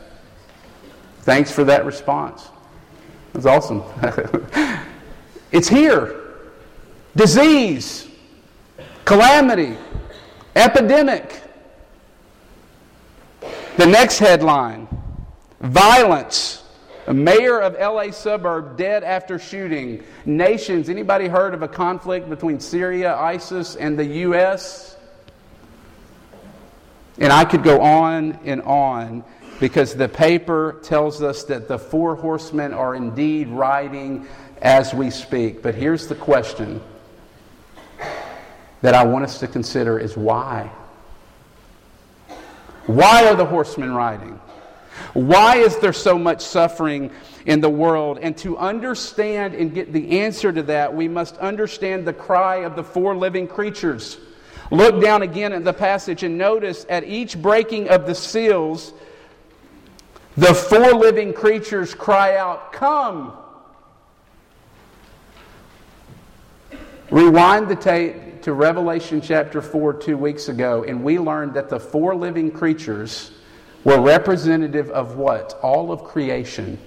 Thanks 1.21 1.49
for 1.49 1.63
that 1.63 1.85
response. 1.85 2.49
That's 3.31 3.45
awesome. 3.45 3.83
it's 5.51 5.69
here. 5.69 6.23
Disease, 7.15 8.07
calamity, 9.05 9.77
epidemic. 10.55 11.46
The 13.77 13.85
next 13.85 14.19
headline 14.19 14.87
violence 15.59 16.63
a 17.07 17.13
mayor 17.13 17.61
of 17.61 17.73
LA 17.79 18.11
suburb 18.11 18.77
dead 18.77 19.03
after 19.03 19.39
shooting. 19.39 20.03
Nations, 20.25 20.89
anybody 20.89 21.27
heard 21.29 21.53
of 21.53 21.61
a 21.61 21.67
conflict 21.67 22.29
between 22.29 22.59
Syria, 22.59 23.15
ISIS, 23.15 23.77
and 23.77 23.97
the 23.97 24.05
U.S.? 24.05 24.97
And 27.17 27.31
I 27.31 27.45
could 27.45 27.63
go 27.63 27.81
on 27.81 28.37
and 28.43 28.61
on 28.63 29.23
because 29.59 29.95
the 29.95 30.09
paper 30.09 30.79
tells 30.83 31.21
us 31.21 31.43
that 31.45 31.69
the 31.69 31.79
four 31.79 32.15
horsemen 32.15 32.73
are 32.73 32.93
indeed 32.93 33.47
riding 33.47 34.27
as 34.61 34.93
we 34.93 35.09
speak. 35.09 35.61
But 35.61 35.75
here's 35.75 36.07
the 36.07 36.15
question 36.15 36.81
that 38.81 38.93
I 38.93 39.05
want 39.05 39.23
us 39.23 39.39
to 39.39 39.47
consider 39.47 39.97
is 39.97 40.17
why? 40.17 40.69
Why 42.87 43.27
are 43.27 43.35
the 43.35 43.45
horsemen 43.45 43.93
riding? 43.93 44.39
Why 45.13 45.57
is 45.57 45.77
there 45.77 45.93
so 45.93 46.17
much 46.17 46.41
suffering 46.41 47.11
in 47.45 47.61
the 47.61 47.69
world? 47.69 48.19
And 48.21 48.35
to 48.37 48.57
understand 48.57 49.53
and 49.53 49.73
get 49.73 49.91
the 49.91 50.19
answer 50.19 50.51
to 50.51 50.63
that, 50.63 50.95
we 50.95 51.07
must 51.07 51.37
understand 51.37 52.07
the 52.07 52.13
cry 52.13 52.57
of 52.57 52.75
the 52.75 52.83
four 52.83 53.15
living 53.15 53.47
creatures. 53.47 54.17
Look 54.71 55.01
down 55.01 55.21
again 55.21 55.53
at 55.53 55.63
the 55.63 55.73
passage 55.73 56.23
and 56.23 56.37
notice 56.37 56.85
at 56.89 57.03
each 57.03 57.41
breaking 57.41 57.89
of 57.89 58.05
the 58.05 58.15
seals, 58.15 58.93
the 60.35 60.53
four 60.53 60.93
living 60.93 61.33
creatures 61.33 61.93
cry 61.93 62.37
out, 62.37 62.71
Come! 62.71 63.33
Rewind 67.09 67.69
the 67.69 67.75
tape 67.75 68.26
to 68.43 68.53
Revelation 68.53 69.21
chapter 69.21 69.61
4 69.61 69.93
two 69.93 70.17
weeks 70.17 70.49
ago, 70.49 70.83
and 70.83 71.03
we 71.03 71.19
learned 71.19 71.53
that 71.55 71.69
the 71.69 71.79
four 71.79 72.15
living 72.15 72.51
creatures 72.51 73.31
were 73.83 73.99
representative 73.99 74.89
of 74.91 75.15
what? 75.15 75.57
All 75.61 75.91
of 75.91 76.03
creation. 76.03 76.79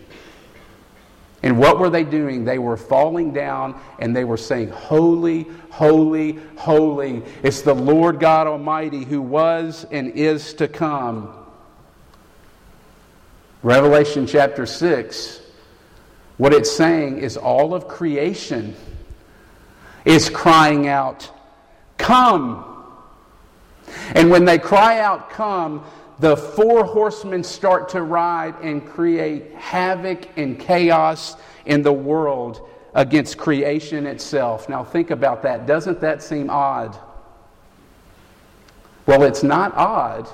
And 1.43 1.59
what 1.59 1.79
were 1.79 1.89
they 1.89 2.05
doing? 2.05 2.45
They 2.45 2.59
were 2.59 2.77
falling 2.77 3.33
down 3.33 3.81
and 3.99 4.15
they 4.15 4.25
were 4.25 4.37
saying, 4.37 4.71
Holy, 4.71 5.47
holy, 5.71 6.39
holy. 6.57 7.23
It's 7.43 7.63
the 7.63 7.75
Lord 7.75 8.21
God 8.21 8.47
Almighty 8.47 9.05
who 9.05 9.23
was 9.23 9.87
and 9.91 10.13
is 10.13 10.53
to 10.55 10.69
come. 10.69 11.35
Revelation 13.63 14.27
chapter 14.27 14.65
6, 14.65 15.41
what 16.39 16.55
it's 16.55 16.71
saying 16.71 17.19
is 17.19 17.37
all 17.37 17.75
of 17.75 17.89
creation 17.89 18.75
is 20.05 20.31
crying 20.31 20.89
out, 20.89 21.31
Come. 22.01 22.65
And 24.15 24.31
when 24.31 24.45
they 24.45 24.59
cry 24.59 25.01
out, 25.01 25.31
Come, 25.31 25.85
the 26.19 26.37
four 26.37 26.85
horsemen 26.85 27.43
start 27.45 27.89
to 27.91 28.03
ride 28.03 28.55
and 28.63 28.87
create 28.87 29.55
havoc 29.55 30.29
and 30.37 30.59
chaos 30.59 31.37
in 31.67 31.83
the 31.83 31.93
world 31.93 32.69
against 32.95 33.39
creation 33.39 34.07
itself. 34.07 34.69
Now, 34.69 34.85
think 34.85 35.11
about 35.11 35.43
that. 35.43 35.67
Doesn't 35.67 36.01
that 36.01 36.23
seem 36.23 36.51
odd? 36.51 36.99
Well, 39.07 39.23
it's 39.23 39.43
not 39.43 39.75
odd 39.77 40.29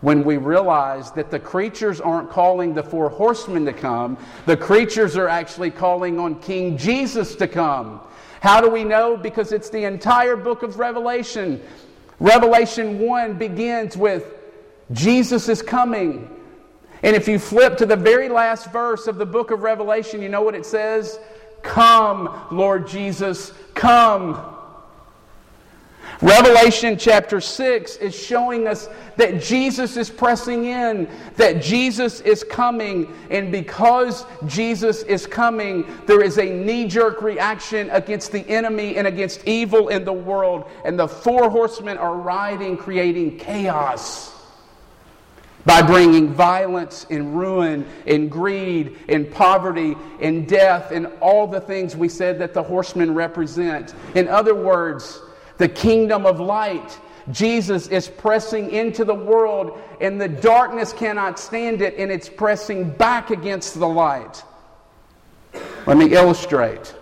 when 0.00 0.24
we 0.24 0.36
realize 0.36 1.10
that 1.12 1.30
the 1.30 1.38
creatures 1.38 2.00
aren't 2.00 2.30
calling 2.30 2.74
the 2.74 2.82
four 2.82 3.08
horsemen 3.08 3.64
to 3.64 3.72
come, 3.72 4.16
the 4.44 4.56
creatures 4.56 5.16
are 5.16 5.28
actually 5.28 5.70
calling 5.70 6.18
on 6.18 6.38
King 6.40 6.76
Jesus 6.76 7.34
to 7.36 7.48
come. 7.48 8.00
How 8.40 8.60
do 8.60 8.68
we 8.70 8.84
know? 8.84 9.16
Because 9.16 9.52
it's 9.52 9.70
the 9.70 9.84
entire 9.84 10.36
book 10.36 10.62
of 10.62 10.78
Revelation. 10.78 11.60
Revelation 12.18 12.98
1 12.98 13.38
begins 13.38 13.96
with 13.96 14.34
Jesus 14.92 15.48
is 15.48 15.62
coming. 15.62 16.30
And 17.02 17.14
if 17.14 17.28
you 17.28 17.38
flip 17.38 17.76
to 17.78 17.86
the 17.86 17.96
very 17.96 18.28
last 18.28 18.72
verse 18.72 19.06
of 19.06 19.16
the 19.16 19.26
book 19.26 19.50
of 19.50 19.62
Revelation, 19.62 20.22
you 20.22 20.28
know 20.28 20.42
what 20.42 20.54
it 20.54 20.64
says? 20.64 21.18
Come, 21.62 22.46
Lord 22.50 22.86
Jesus, 22.86 23.52
come. 23.74 24.55
Revelation 26.22 26.96
chapter 26.96 27.42
6 27.42 27.96
is 27.96 28.14
showing 28.14 28.66
us 28.66 28.88
that 29.16 29.42
Jesus 29.42 29.98
is 29.98 30.08
pressing 30.08 30.64
in, 30.64 31.08
that 31.36 31.60
Jesus 31.60 32.20
is 32.22 32.42
coming, 32.42 33.12
and 33.30 33.52
because 33.52 34.24
Jesus 34.46 35.02
is 35.02 35.26
coming, 35.26 35.86
there 36.06 36.22
is 36.22 36.38
a 36.38 36.46
knee 36.46 36.88
jerk 36.88 37.20
reaction 37.20 37.90
against 37.90 38.32
the 38.32 38.48
enemy 38.48 38.96
and 38.96 39.06
against 39.06 39.46
evil 39.46 39.88
in 39.88 40.04
the 40.04 40.12
world, 40.12 40.70
and 40.86 40.98
the 40.98 41.08
four 41.08 41.50
horsemen 41.50 41.98
are 41.98 42.16
riding, 42.16 42.78
creating 42.78 43.38
chaos 43.38 44.32
by 45.66 45.82
bringing 45.82 46.32
violence 46.32 47.06
and 47.10 47.36
ruin 47.36 47.84
and 48.06 48.30
greed 48.30 48.96
and 49.08 49.30
poverty 49.30 49.96
and 50.20 50.48
death 50.48 50.92
and 50.92 51.08
all 51.20 51.46
the 51.46 51.60
things 51.60 51.96
we 51.96 52.08
said 52.08 52.38
that 52.38 52.54
the 52.54 52.62
horsemen 52.62 53.12
represent. 53.12 53.92
In 54.14 54.28
other 54.28 54.54
words, 54.54 55.20
the 55.58 55.68
kingdom 55.68 56.26
of 56.26 56.40
light. 56.40 56.98
Jesus 57.32 57.88
is 57.88 58.08
pressing 58.08 58.70
into 58.70 59.04
the 59.04 59.14
world, 59.14 59.78
and 60.00 60.20
the 60.20 60.28
darkness 60.28 60.92
cannot 60.92 61.38
stand 61.38 61.82
it, 61.82 61.96
and 61.98 62.10
it's 62.10 62.28
pressing 62.28 62.88
back 62.88 63.30
against 63.30 63.78
the 63.78 63.88
light. 63.88 64.44
Let 65.86 65.96
me 65.96 66.12
illustrate. 66.12 66.94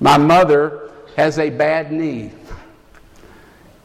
My 0.00 0.18
mother 0.18 0.92
has 1.16 1.38
a 1.38 1.50
bad 1.50 1.92
knee. 1.92 2.32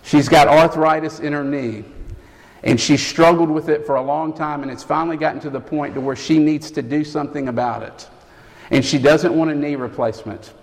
She's 0.03 0.29
got 0.29 0.48
arthritis 0.48 1.20
in 1.20 1.34
her 1.34 1.44
knee. 1.44 1.84
And 2.63 2.79
she 2.79 2.98
struggled 2.98 3.50
with 3.50 3.70
it 3.70 3.86
for 3.86 3.96
a 3.96 4.01
long 4.01 4.34
time, 4.34 4.63
and 4.63 4.72
it's 4.72 4.84
finally 4.84 5.17
gotten 5.17 5.39
to 5.41 5.50
the 5.50 5.60
point 5.60 5.94
to 5.94 6.01
where 6.01 6.15
she 6.15 6.39
needs 6.39 6.72
to 6.72 6.82
do 6.82 7.03
something 7.03 7.48
about 7.48 7.84
it. 7.84 8.08
And 8.72 8.84
she 8.84 8.98
doesn't 8.98 9.34
want 9.34 9.51
a 9.51 9.56
knee 9.56 9.75
replacement. 9.75 10.53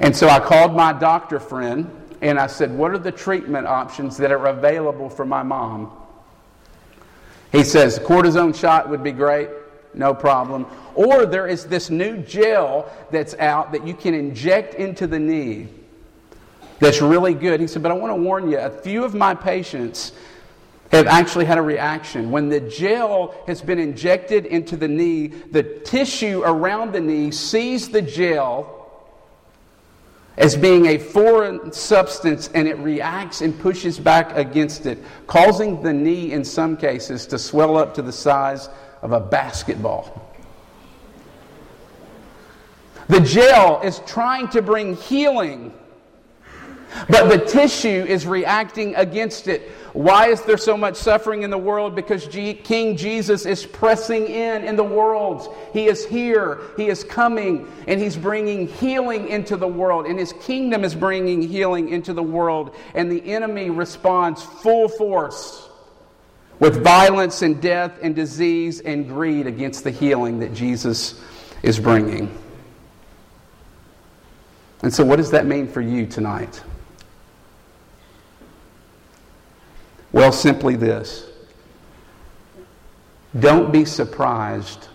And 0.00 0.14
so 0.14 0.28
I 0.28 0.40
called 0.40 0.74
my 0.74 0.92
doctor 0.92 1.40
friend 1.40 1.90
and 2.20 2.38
I 2.38 2.46
said, 2.46 2.76
What 2.76 2.92
are 2.92 2.98
the 2.98 3.12
treatment 3.12 3.66
options 3.66 4.16
that 4.18 4.30
are 4.32 4.46
available 4.46 5.08
for 5.08 5.24
my 5.24 5.42
mom? 5.42 5.92
He 7.52 7.64
says, 7.64 7.98
Cortisone 7.98 8.54
shot 8.54 8.88
would 8.90 9.02
be 9.02 9.12
great, 9.12 9.48
no 9.94 10.12
problem. 10.12 10.66
Or 10.94 11.26
there 11.26 11.46
is 11.46 11.66
this 11.66 11.90
new 11.90 12.18
gel 12.18 12.90
that's 13.10 13.34
out 13.34 13.72
that 13.72 13.86
you 13.86 13.94
can 13.94 14.14
inject 14.14 14.74
into 14.74 15.06
the 15.06 15.18
knee 15.18 15.68
that's 16.78 17.00
really 17.00 17.34
good. 17.34 17.60
He 17.60 17.66
said, 17.66 17.82
But 17.82 17.92
I 17.92 17.94
want 17.94 18.10
to 18.10 18.22
warn 18.22 18.50
you, 18.50 18.58
a 18.58 18.70
few 18.70 19.04
of 19.04 19.14
my 19.14 19.34
patients 19.34 20.12
have 20.92 21.06
actually 21.06 21.46
had 21.46 21.58
a 21.58 21.62
reaction. 21.62 22.30
When 22.30 22.48
the 22.48 22.60
gel 22.60 23.34
has 23.46 23.62
been 23.62 23.78
injected 23.78 24.46
into 24.46 24.76
the 24.76 24.88
knee, 24.88 25.28
the 25.28 25.62
tissue 25.62 26.42
around 26.44 26.92
the 26.92 27.00
knee 27.00 27.30
sees 27.30 27.88
the 27.88 28.02
gel 28.02 28.75
as 30.36 30.56
being 30.56 30.86
a 30.86 30.98
foreign 30.98 31.72
substance 31.72 32.50
and 32.54 32.68
it 32.68 32.76
reacts 32.78 33.40
and 33.40 33.58
pushes 33.58 33.98
back 33.98 34.36
against 34.36 34.86
it, 34.86 35.02
causing 35.26 35.82
the 35.82 35.92
knee 35.92 36.32
in 36.32 36.44
some 36.44 36.76
cases 36.76 37.26
to 37.26 37.38
swell 37.38 37.76
up 37.76 37.94
to 37.94 38.02
the 38.02 38.12
size 38.12 38.68
of 39.02 39.12
a 39.12 39.20
basketball. 39.20 40.30
The 43.08 43.20
gel 43.20 43.80
is 43.82 44.00
trying 44.00 44.48
to 44.48 44.60
bring 44.60 44.96
healing, 44.96 45.72
but 47.08 47.28
the 47.28 47.38
tissue 47.38 48.04
is 48.08 48.26
reacting 48.26 48.94
against 48.96 49.48
it. 49.48 49.70
Why 49.92 50.28
is 50.28 50.42
there 50.42 50.58
so 50.58 50.76
much 50.76 50.96
suffering 50.96 51.42
in 51.42 51.50
the 51.50 51.58
world? 51.58 51.94
Because 51.94 52.26
G- 52.26 52.54
King 52.54 52.96
Jesus 52.96 53.46
is 53.46 53.64
pressing 53.64 54.26
in 54.26 54.64
in 54.64 54.76
the 54.76 54.84
world. 54.84 55.54
He 55.72 55.86
is 55.86 56.04
here, 56.04 56.60
He 56.76 56.88
is 56.88 57.02
coming, 57.02 57.70
and 57.86 58.00
He's 58.00 58.16
bringing 58.16 58.68
healing 58.68 59.28
into 59.28 59.56
the 59.56 59.68
world. 59.68 60.06
And 60.06 60.18
His 60.18 60.32
kingdom 60.34 60.84
is 60.84 60.94
bringing 60.94 61.40
healing 61.40 61.88
into 61.88 62.12
the 62.12 62.22
world. 62.22 62.74
And 62.94 63.10
the 63.10 63.24
enemy 63.24 63.70
responds 63.70 64.42
full 64.42 64.88
force 64.88 65.68
with 66.58 66.82
violence 66.82 67.42
and 67.42 67.60
death 67.60 67.98
and 68.02 68.14
disease 68.14 68.80
and 68.80 69.06
greed 69.08 69.46
against 69.46 69.84
the 69.84 69.90
healing 69.90 70.40
that 70.40 70.54
Jesus 70.54 71.20
is 71.62 71.78
bringing. 71.78 72.36
And 74.82 74.92
so, 74.92 75.04
what 75.04 75.16
does 75.16 75.30
that 75.30 75.46
mean 75.46 75.68
for 75.68 75.80
you 75.80 76.06
tonight? 76.06 76.62
Well, 80.16 80.32
simply 80.32 80.76
this 80.76 81.26
don't 83.38 83.70
be 83.70 83.84
surprised 83.84 84.88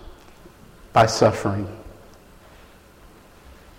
by 0.93 1.05
suffering. 1.05 1.67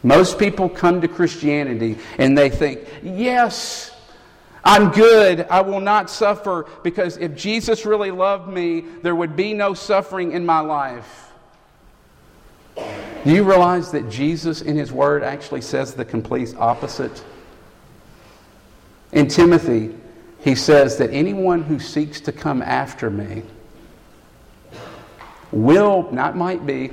Most 0.04 0.38
people 0.38 0.68
come 0.68 1.00
to 1.00 1.08
Christianity 1.08 1.98
and 2.18 2.38
they 2.38 2.48
think, 2.48 2.86
yes, 3.02 3.90
I'm 4.62 4.92
good. 4.92 5.48
I 5.50 5.62
will 5.62 5.80
not 5.80 6.10
suffer 6.10 6.64
because 6.84 7.16
if 7.16 7.34
Jesus 7.34 7.84
really 7.84 8.12
loved 8.12 8.46
me, 8.48 8.84
there 9.02 9.16
would 9.16 9.34
be 9.34 9.52
no 9.52 9.74
suffering 9.74 10.30
in 10.30 10.46
my 10.46 10.60
life. 10.60 11.32
Do 12.76 13.32
you 13.32 13.42
realize 13.42 13.90
that 13.90 14.08
Jesus 14.08 14.62
in 14.62 14.76
His 14.76 14.92
Word 14.92 15.24
actually 15.24 15.62
says 15.62 15.92
the 15.92 16.04
complete 16.04 16.54
opposite? 16.56 17.24
In 19.10 19.26
Timothy, 19.26 19.96
he 20.42 20.56
says 20.56 20.98
that 20.98 21.10
anyone 21.10 21.62
who 21.62 21.78
seeks 21.78 22.20
to 22.22 22.32
come 22.32 22.62
after 22.62 23.10
me 23.10 23.44
will, 25.52 26.10
not 26.10 26.36
might 26.36 26.66
be, 26.66 26.90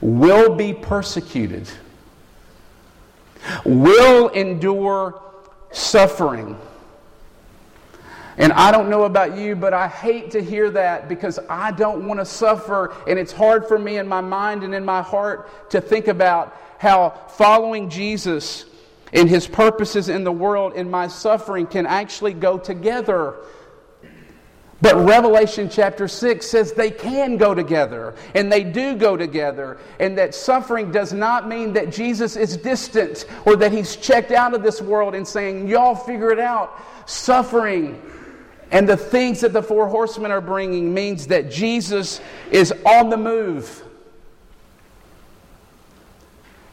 will 0.00 0.54
be 0.54 0.72
persecuted, 0.72 1.68
will 3.64 4.28
endure 4.28 5.20
suffering. 5.70 6.56
And 8.38 8.54
I 8.54 8.72
don't 8.72 8.88
know 8.88 9.04
about 9.04 9.36
you, 9.36 9.54
but 9.54 9.74
I 9.74 9.88
hate 9.88 10.30
to 10.30 10.42
hear 10.42 10.70
that 10.70 11.10
because 11.10 11.38
I 11.50 11.72
don't 11.72 12.06
want 12.08 12.20
to 12.20 12.24
suffer. 12.24 12.94
And 13.06 13.18
it's 13.18 13.32
hard 13.32 13.68
for 13.68 13.78
me 13.78 13.98
in 13.98 14.08
my 14.08 14.22
mind 14.22 14.64
and 14.64 14.74
in 14.74 14.84
my 14.84 15.02
heart 15.02 15.70
to 15.70 15.80
think 15.82 16.08
about 16.08 16.56
how 16.78 17.10
following 17.28 17.90
Jesus 17.90 18.64
and 19.12 19.28
his 19.28 19.46
purposes 19.46 20.08
in 20.08 20.24
the 20.24 20.32
world 20.32 20.72
and 20.74 20.90
my 20.90 21.06
suffering 21.06 21.66
can 21.66 21.86
actually 21.86 22.32
go 22.32 22.58
together. 22.58 23.36
But 24.80 24.96
Revelation 24.96 25.68
chapter 25.70 26.08
6 26.08 26.44
says 26.44 26.72
they 26.72 26.90
can 26.90 27.36
go 27.36 27.54
together, 27.54 28.16
and 28.34 28.50
they 28.50 28.64
do 28.64 28.96
go 28.96 29.16
together, 29.16 29.78
and 30.00 30.18
that 30.18 30.34
suffering 30.34 30.90
does 30.90 31.12
not 31.12 31.46
mean 31.46 31.74
that 31.74 31.92
Jesus 31.92 32.34
is 32.34 32.56
distant 32.56 33.26
or 33.46 33.54
that 33.56 33.70
he's 33.70 33.94
checked 33.94 34.32
out 34.32 34.54
of 34.54 34.64
this 34.64 34.82
world 34.82 35.14
and 35.14 35.26
saying, 35.26 35.68
Y'all 35.68 35.94
figure 35.94 36.32
it 36.32 36.40
out. 36.40 36.82
Suffering 37.08 38.02
and 38.72 38.88
the 38.88 38.96
things 38.96 39.42
that 39.42 39.52
the 39.52 39.62
four 39.62 39.86
horsemen 39.86 40.30
are 40.30 40.40
bringing 40.40 40.92
means 40.92 41.26
that 41.28 41.50
Jesus 41.50 42.20
is 42.50 42.72
on 42.86 43.10
the 43.10 43.16
move 43.18 43.81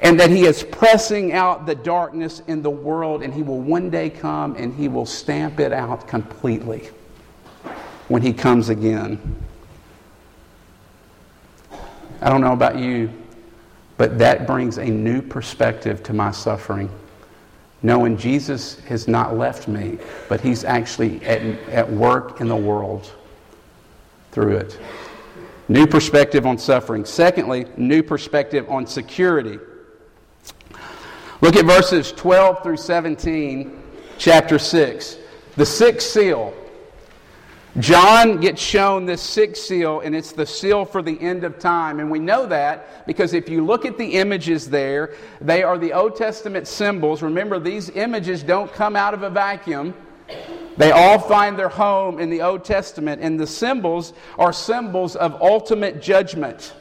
and 0.01 0.19
that 0.19 0.29
he 0.29 0.45
is 0.45 0.63
pressing 0.63 1.33
out 1.33 1.65
the 1.65 1.75
darkness 1.75 2.41
in 2.47 2.61
the 2.61 2.69
world, 2.69 3.21
and 3.21 3.33
he 3.33 3.43
will 3.43 3.59
one 3.59 3.89
day 3.89 4.09
come 4.09 4.55
and 4.55 4.73
he 4.73 4.87
will 4.87 5.05
stamp 5.05 5.59
it 5.59 5.73
out 5.73 6.07
completely 6.07 6.89
when 8.07 8.21
he 8.21 8.33
comes 8.33 8.69
again. 8.69 9.35
I 12.21 12.29
don't 12.29 12.41
know 12.41 12.53
about 12.53 12.77
you, 12.77 13.11
but 13.97 14.17
that 14.19 14.47
brings 14.47 14.77
a 14.77 14.85
new 14.85 15.21
perspective 15.21 16.03
to 16.03 16.13
my 16.13 16.31
suffering. 16.31 16.89
Knowing 17.81 18.17
Jesus 18.17 18.79
has 18.81 19.07
not 19.07 19.37
left 19.37 19.69
me, 19.69 19.97
but 20.27 20.41
he's 20.41 20.65
actually 20.65 21.23
at, 21.25 21.41
at 21.69 21.89
work 21.89 22.41
in 22.41 22.49
the 22.49 22.55
world 22.55 23.09
through 24.31 24.57
it. 24.57 24.77
New 25.69 25.87
perspective 25.87 26.45
on 26.45 26.57
suffering. 26.57 27.05
Secondly, 27.05 27.67
new 27.77 28.03
perspective 28.03 28.69
on 28.69 28.85
security. 28.85 29.59
Look 31.41 31.55
at 31.55 31.65
verses 31.65 32.11
12 32.11 32.63
through 32.63 32.77
17, 32.77 33.81
chapter 34.17 34.59
6. 34.59 35.17
The 35.55 35.65
sixth 35.65 36.09
seal. 36.09 36.53
John 37.77 38.41
gets 38.41 38.61
shown 38.61 39.05
this 39.05 39.21
sixth 39.21 39.63
seal, 39.63 40.01
and 40.01 40.13
it's 40.13 40.33
the 40.33 40.45
seal 40.45 40.83
for 40.83 41.01
the 41.01 41.17
end 41.21 41.45
of 41.45 41.57
time. 41.57 42.01
And 42.01 42.11
we 42.11 42.19
know 42.19 42.45
that 42.47 43.07
because 43.07 43.33
if 43.33 43.47
you 43.47 43.63
look 43.63 43.85
at 43.85 43.97
the 43.97 44.15
images 44.15 44.69
there, 44.69 45.15
they 45.39 45.63
are 45.63 45.77
the 45.77 45.93
Old 45.93 46.17
Testament 46.17 46.67
symbols. 46.67 47.21
Remember, 47.21 47.57
these 47.57 47.89
images 47.91 48.43
don't 48.43 48.71
come 48.73 48.97
out 48.97 49.13
of 49.13 49.23
a 49.23 49.29
vacuum. 49.29 49.93
They 50.75 50.91
all 50.91 51.19
find 51.19 51.57
their 51.57 51.69
home 51.69 52.19
in 52.19 52.29
the 52.29 52.41
Old 52.41 52.65
Testament, 52.65 53.21
and 53.21 53.39
the 53.39 53.47
symbols 53.47 54.11
are 54.37 54.51
symbols 54.51 55.15
of 55.15 55.41
ultimate 55.41 56.01
judgment. 56.01 56.73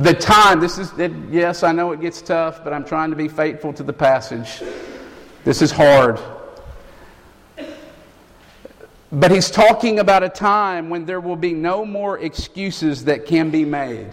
The 0.00 0.14
time, 0.14 0.60
this 0.60 0.78
is, 0.78 0.98
it, 0.98 1.12
yes, 1.28 1.62
I 1.62 1.72
know 1.72 1.92
it 1.92 2.00
gets 2.00 2.22
tough, 2.22 2.64
but 2.64 2.72
I'm 2.72 2.86
trying 2.86 3.10
to 3.10 3.16
be 3.16 3.28
faithful 3.28 3.74
to 3.74 3.82
the 3.82 3.92
passage. 3.92 4.62
This 5.44 5.60
is 5.60 5.70
hard. 5.70 6.18
But 9.12 9.30
he's 9.30 9.50
talking 9.50 9.98
about 9.98 10.22
a 10.22 10.30
time 10.30 10.88
when 10.88 11.04
there 11.04 11.20
will 11.20 11.36
be 11.36 11.52
no 11.52 11.84
more 11.84 12.18
excuses 12.18 13.04
that 13.04 13.26
can 13.26 13.50
be 13.50 13.66
made. 13.66 14.08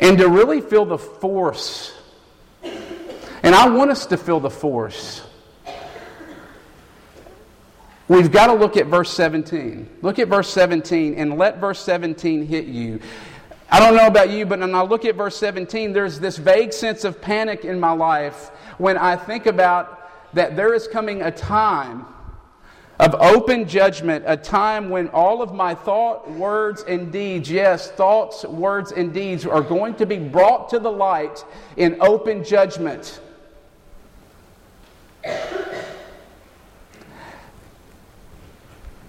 And 0.00 0.18
to 0.18 0.28
really 0.28 0.60
feel 0.60 0.84
the 0.84 0.98
force, 0.98 1.96
and 2.64 3.54
I 3.54 3.68
want 3.68 3.92
us 3.92 4.04
to 4.06 4.16
feel 4.16 4.40
the 4.40 4.50
force 4.50 5.22
We've 8.08 8.30
got 8.30 8.46
to 8.46 8.54
look 8.54 8.76
at 8.76 8.86
verse 8.86 9.10
17. 9.10 9.98
Look 10.02 10.18
at 10.18 10.28
verse 10.28 10.48
17 10.50 11.14
and 11.14 11.36
let 11.36 11.58
verse 11.58 11.80
17 11.80 12.46
hit 12.46 12.66
you. 12.66 13.00
I 13.68 13.80
don't 13.80 13.96
know 13.96 14.06
about 14.06 14.30
you, 14.30 14.46
but 14.46 14.60
when 14.60 14.74
I 14.74 14.82
look 14.82 15.04
at 15.04 15.16
verse 15.16 15.36
17, 15.36 15.92
there's 15.92 16.20
this 16.20 16.36
vague 16.36 16.72
sense 16.72 17.02
of 17.02 17.20
panic 17.20 17.64
in 17.64 17.80
my 17.80 17.90
life 17.90 18.50
when 18.78 18.96
I 18.96 19.16
think 19.16 19.46
about 19.46 20.34
that 20.34 20.54
there 20.54 20.72
is 20.72 20.86
coming 20.86 21.22
a 21.22 21.32
time 21.32 22.06
of 23.00 23.14
open 23.16 23.68
judgment, 23.68 24.24
a 24.26 24.36
time 24.36 24.88
when 24.88 25.08
all 25.08 25.42
of 25.42 25.52
my 25.52 25.74
thought, 25.74 26.30
words, 26.30 26.84
and 26.84 27.12
deeds, 27.12 27.50
yes, 27.50 27.90
thoughts, 27.90 28.44
words, 28.44 28.92
and 28.92 29.12
deeds 29.12 29.44
are 29.44 29.60
going 29.60 29.94
to 29.96 30.06
be 30.06 30.18
brought 30.18 30.68
to 30.70 30.78
the 30.78 30.90
light 30.90 31.44
in 31.76 31.96
open 32.00 32.44
judgment. 32.44 33.20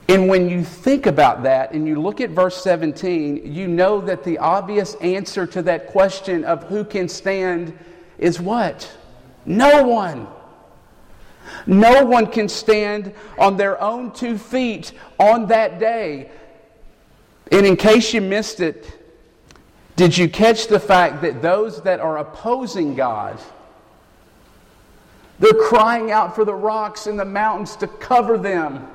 And 0.09 0.29
when 0.29 0.49
you 0.49 0.63
think 0.63 1.05
about 1.05 1.43
that 1.43 1.73
and 1.73 1.87
you 1.87 2.01
look 2.01 2.21
at 2.21 2.29
verse 2.29 2.55
17, 2.63 3.53
you 3.53 3.67
know 3.67 3.99
that 4.01 4.23
the 4.23 4.37
obvious 4.37 4.95
answer 4.95 5.45
to 5.47 5.61
that 5.63 5.87
question 5.87 6.45
of 6.45 6.63
who 6.63 6.85
can 6.85 7.09
stand 7.09 7.77
is 8.17 8.39
what? 8.39 8.89
No 9.45 9.83
one. 9.83 10.27
No 11.65 12.05
one 12.05 12.27
can 12.27 12.47
stand 12.47 13.13
on 13.37 13.57
their 13.57 13.81
own 13.81 14.11
two 14.11 14.37
feet 14.37 14.93
on 15.19 15.47
that 15.47 15.79
day. 15.79 16.31
And 17.51 17.65
in 17.65 17.75
case 17.75 18.13
you 18.13 18.21
missed 18.21 18.59
it, 18.59 18.93
Did 19.97 20.15
you 20.15 20.29
catch 20.29 20.67
the 20.67 20.79
fact 20.79 21.23
that 21.23 21.41
those 21.41 21.81
that 21.81 21.99
are 21.99 22.19
opposing 22.19 22.93
God, 22.93 23.39
they're 25.39 25.53
crying 25.53 26.11
out 26.11 26.35
for 26.35 26.45
the 26.45 26.53
rocks 26.53 27.07
and 27.07 27.19
the 27.19 27.25
mountains 27.25 27.75
to 27.77 27.87
cover 27.87 28.37
them 28.37 28.87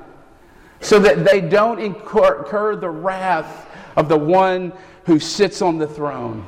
so 0.83 0.99
that 0.99 1.25
they 1.25 1.41
don't 1.41 1.79
incur 1.79 2.75
the 2.75 2.89
wrath 2.89 3.69
of 3.95 4.09
the 4.09 4.17
one 4.17 4.73
who 5.05 5.19
sits 5.19 5.61
on 5.61 5.77
the 5.77 5.87
throne? 5.87 6.45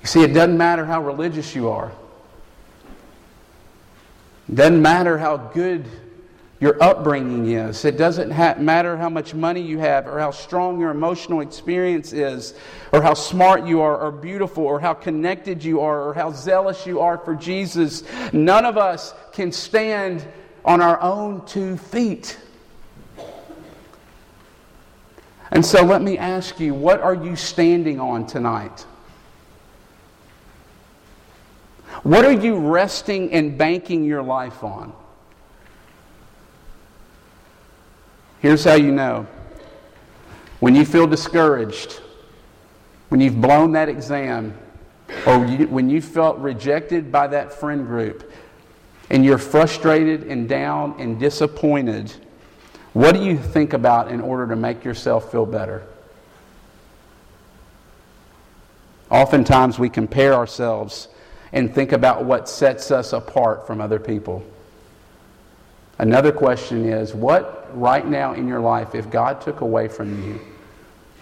You 0.00 0.08
see, 0.08 0.22
it 0.22 0.34
doesn't 0.34 0.58
matter 0.58 0.84
how 0.84 1.02
religious 1.02 1.54
you 1.54 1.68
are. 1.68 1.92
It 4.48 4.56
doesn't 4.56 4.82
matter 4.82 5.16
how 5.16 5.36
good 5.36 5.86
your 6.58 6.80
upbringing 6.82 7.50
is. 7.50 7.84
It 7.84 7.96
doesn't 7.96 8.30
ha- 8.30 8.54
matter 8.56 8.96
how 8.96 9.08
much 9.08 9.34
money 9.34 9.60
you 9.60 9.78
have, 9.78 10.06
or 10.06 10.18
how 10.18 10.30
strong 10.30 10.78
your 10.78 10.90
emotional 10.90 11.40
experience 11.40 12.12
is, 12.12 12.54
or 12.92 13.02
how 13.02 13.14
smart 13.14 13.66
you 13.66 13.80
are, 13.80 13.98
or 13.98 14.12
beautiful, 14.12 14.64
or 14.64 14.78
how 14.78 14.94
connected 14.94 15.64
you 15.64 15.80
are, 15.80 16.08
or 16.08 16.14
how 16.14 16.30
zealous 16.30 16.86
you 16.86 17.00
are 17.00 17.18
for 17.18 17.34
Jesus. 17.34 18.04
None 18.32 18.64
of 18.64 18.78
us 18.78 19.12
can 19.32 19.50
stand 19.50 20.26
on 20.64 20.80
our 20.80 21.00
own 21.00 21.44
two 21.46 21.76
feet. 21.76 22.38
And 25.50 25.64
so 25.64 25.84
let 25.84 26.00
me 26.00 26.16
ask 26.16 26.58
you 26.60 26.72
what 26.72 27.00
are 27.00 27.14
you 27.14 27.36
standing 27.36 28.00
on 28.00 28.26
tonight? 28.26 28.86
What 32.02 32.24
are 32.24 32.32
you 32.32 32.56
resting 32.56 33.32
and 33.32 33.56
banking 33.56 34.02
your 34.02 34.22
life 34.22 34.64
on? 34.64 34.92
Here's 38.40 38.64
how 38.64 38.74
you 38.74 38.90
know. 38.90 39.26
When 40.58 40.74
you 40.74 40.84
feel 40.84 41.06
discouraged, 41.06 42.00
when 43.08 43.20
you've 43.20 43.40
blown 43.40 43.72
that 43.72 43.88
exam, 43.88 44.56
or 45.26 45.44
you, 45.44 45.68
when 45.68 45.90
you 45.90 46.00
felt 46.00 46.38
rejected 46.38 47.12
by 47.12 47.28
that 47.28 47.52
friend 47.52 47.86
group, 47.86 48.32
and 49.10 49.24
you're 49.24 49.38
frustrated 49.38 50.24
and 50.24 50.48
down 50.48 50.96
and 50.98 51.18
disappointed, 51.18 52.12
what 52.92 53.14
do 53.14 53.22
you 53.22 53.38
think 53.38 53.72
about 53.72 54.10
in 54.10 54.20
order 54.20 54.46
to 54.48 54.56
make 54.56 54.84
yourself 54.84 55.30
feel 55.30 55.46
better? 55.46 55.82
Oftentimes 59.10 59.78
we 59.78 59.90
compare 59.90 60.34
ourselves 60.34 61.08
and 61.52 61.74
think 61.74 61.92
about 61.92 62.24
what 62.24 62.48
sets 62.48 62.90
us 62.90 63.12
apart 63.12 63.66
from 63.66 63.80
other 63.80 63.98
people. 63.98 64.44
Another 65.98 66.32
question 66.32 66.86
is 66.86 67.14
what 67.14 67.70
right 67.78 68.06
now 68.06 68.32
in 68.32 68.48
your 68.48 68.60
life, 68.60 68.94
if 68.94 69.10
God 69.10 69.40
took 69.40 69.60
away 69.60 69.88
from 69.88 70.22
you, 70.24 70.40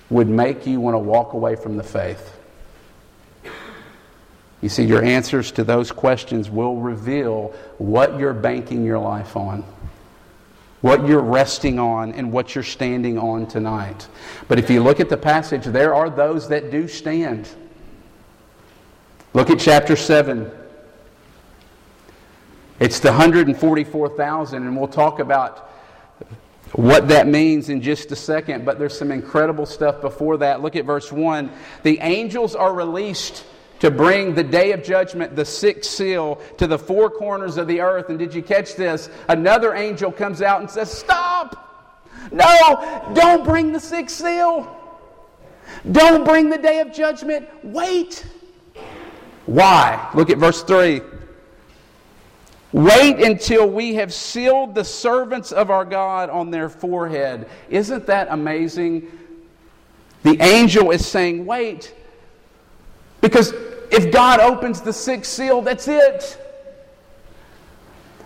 would 0.08 0.28
make 0.28 0.66
you 0.66 0.80
want 0.80 0.94
to 0.94 0.98
walk 0.98 1.32
away 1.32 1.56
from 1.56 1.76
the 1.76 1.82
faith? 1.82 2.39
You 4.62 4.68
see, 4.68 4.84
your 4.84 5.02
answers 5.02 5.52
to 5.52 5.64
those 5.64 5.90
questions 5.90 6.50
will 6.50 6.76
reveal 6.76 7.54
what 7.78 8.18
you're 8.18 8.34
banking 8.34 8.84
your 8.84 8.98
life 8.98 9.36
on, 9.36 9.64
what 10.82 11.06
you're 11.06 11.22
resting 11.22 11.78
on, 11.78 12.12
and 12.12 12.30
what 12.30 12.54
you're 12.54 12.64
standing 12.64 13.18
on 13.18 13.46
tonight. 13.46 14.06
But 14.48 14.58
if 14.58 14.68
you 14.68 14.82
look 14.82 15.00
at 15.00 15.08
the 15.08 15.16
passage, 15.16 15.64
there 15.64 15.94
are 15.94 16.10
those 16.10 16.48
that 16.48 16.70
do 16.70 16.88
stand. 16.88 17.48
Look 19.32 19.48
at 19.48 19.58
chapter 19.58 19.96
7. 19.96 20.50
It's 22.80 23.00
the 23.00 23.08
144,000, 23.08 24.62
and 24.62 24.76
we'll 24.76 24.88
talk 24.88 25.20
about 25.20 25.70
what 26.72 27.08
that 27.08 27.26
means 27.26 27.68
in 27.68 27.80
just 27.82 28.12
a 28.12 28.16
second, 28.16 28.64
but 28.64 28.78
there's 28.78 28.96
some 28.96 29.10
incredible 29.10 29.66
stuff 29.66 30.00
before 30.00 30.36
that. 30.38 30.60
Look 30.60 30.76
at 30.76 30.84
verse 30.84 31.10
1. 31.10 31.50
The 31.82 31.98
angels 32.00 32.54
are 32.54 32.72
released 32.72 33.44
to 33.80 33.90
bring 33.90 34.34
the 34.34 34.44
day 34.44 34.72
of 34.72 34.82
judgment, 34.82 35.34
the 35.34 35.44
sixth 35.44 35.90
seal, 35.90 36.40
to 36.58 36.66
the 36.66 36.78
four 36.78 37.10
corners 37.10 37.56
of 37.56 37.66
the 37.66 37.80
earth. 37.80 38.10
And 38.10 38.18
did 38.18 38.32
you 38.34 38.42
catch 38.42 38.76
this? 38.76 39.10
Another 39.28 39.74
angel 39.74 40.12
comes 40.12 40.42
out 40.42 40.60
and 40.60 40.70
says, 40.70 40.90
Stop! 40.90 41.66
No, 42.30 43.10
don't 43.14 43.44
bring 43.44 43.72
the 43.72 43.80
sixth 43.80 44.16
seal. 44.16 44.76
Don't 45.90 46.24
bring 46.24 46.50
the 46.50 46.58
day 46.58 46.80
of 46.80 46.92
judgment. 46.92 47.48
Wait. 47.62 48.26
Why? 49.46 50.10
Look 50.14 50.30
at 50.30 50.38
verse 50.38 50.62
3. 50.62 51.00
Wait 52.72 53.16
until 53.20 53.68
we 53.68 53.94
have 53.94 54.12
sealed 54.12 54.74
the 54.74 54.84
servants 54.84 55.50
of 55.50 55.70
our 55.70 55.84
God 55.84 56.30
on 56.30 56.50
their 56.50 56.68
forehead. 56.68 57.48
Isn't 57.68 58.06
that 58.06 58.28
amazing? 58.30 59.10
The 60.22 60.40
angel 60.40 60.90
is 60.90 61.06
saying, 61.06 61.46
Wait. 61.46 61.94
Because 63.20 63.52
if 63.90 64.12
God 64.12 64.40
opens 64.40 64.80
the 64.80 64.92
sixth 64.92 65.32
seal, 65.32 65.62
that's 65.62 65.88
it. 65.88 66.38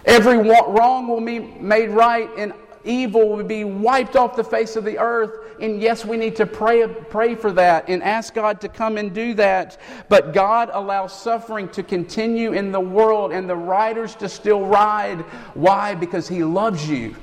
Every 0.05 0.37
wrong 0.37 1.09
will 1.09 1.21
be 1.21 1.39
made 1.39 1.89
right 1.89 2.29
and 2.37 2.53
evil 2.85 3.31
will 3.31 3.45
be 3.45 3.65
wiped 3.65 4.17
off 4.17 4.37
the 4.37 4.45
face 4.45 4.77
of 4.77 4.85
the 4.85 4.99
earth. 4.99 5.41
And 5.61 5.81
yes, 5.81 6.05
we 6.05 6.17
need 6.17 6.37
to 6.37 6.47
pray, 6.47 6.87
pray 6.87 7.35
for 7.35 7.53
that 7.53 7.89
and 7.89 8.03
ask 8.03 8.35
God 8.35 8.61
to 8.61 8.69
come 8.69 8.99
and 8.99 9.15
do 9.15 9.35
that. 9.35 9.81
But 10.09 10.35
God 10.35 10.69
allows 10.73 11.19
suffering 11.19 11.69
to 11.71 11.83
continue 11.83 12.53
in 12.53 12.71
the 12.71 12.81
world 12.81 13.33
and 13.33 13.49
the 13.49 13.57
riders 13.57 14.15
to 14.17 14.29
still 14.29 14.67
ride. 14.67 15.21
Why? 15.55 15.95
Because 15.95 16.29
He 16.29 16.45
loves 16.45 16.89
you. 16.89 17.17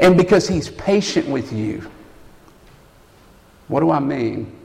And 0.00 0.16
because 0.16 0.48
He's 0.48 0.70
patient 0.70 1.28
with 1.28 1.52
you. 1.52 1.88
What 3.68 3.80
do 3.80 3.90
I 3.92 4.00
mean? 4.00 4.59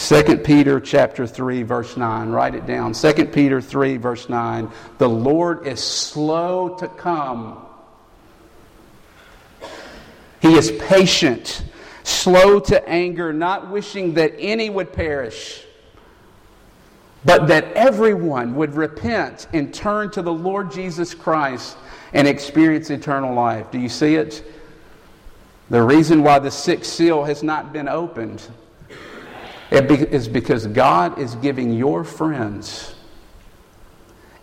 2 0.00 0.38
Peter 0.38 0.80
chapter 0.80 1.26
3 1.26 1.62
verse 1.62 1.94
9 1.94 2.30
write 2.30 2.54
it 2.54 2.64
down. 2.64 2.94
2 2.94 3.26
Peter 3.26 3.60
3 3.60 3.98
verse 3.98 4.30
9 4.30 4.70
the 4.96 5.08
Lord 5.08 5.66
is 5.66 5.82
slow 5.82 6.74
to 6.76 6.88
come. 6.88 7.58
He 10.40 10.54
is 10.54 10.72
patient 10.72 11.64
slow 12.02 12.60
to 12.60 12.88
anger 12.88 13.30
not 13.34 13.70
wishing 13.70 14.14
that 14.14 14.32
any 14.38 14.70
would 14.70 14.90
perish 14.90 15.66
but 17.22 17.48
that 17.48 17.64
everyone 17.74 18.54
would 18.54 18.74
repent 18.74 19.48
and 19.52 19.72
turn 19.72 20.10
to 20.12 20.22
the 20.22 20.32
Lord 20.32 20.72
Jesus 20.72 21.12
Christ 21.12 21.76
and 22.14 22.26
experience 22.26 22.88
eternal 22.88 23.34
life. 23.34 23.70
Do 23.70 23.78
you 23.78 23.90
see 23.90 24.14
it? 24.14 24.50
The 25.68 25.82
reason 25.82 26.22
why 26.22 26.38
the 26.38 26.50
sixth 26.50 26.90
seal 26.90 27.22
has 27.24 27.42
not 27.42 27.74
been 27.74 27.86
opened 27.86 28.48
it 29.70 29.90
is 29.90 30.28
because 30.28 30.66
God 30.66 31.18
is 31.18 31.34
giving 31.36 31.72
your 31.72 32.04
friends 32.04 32.94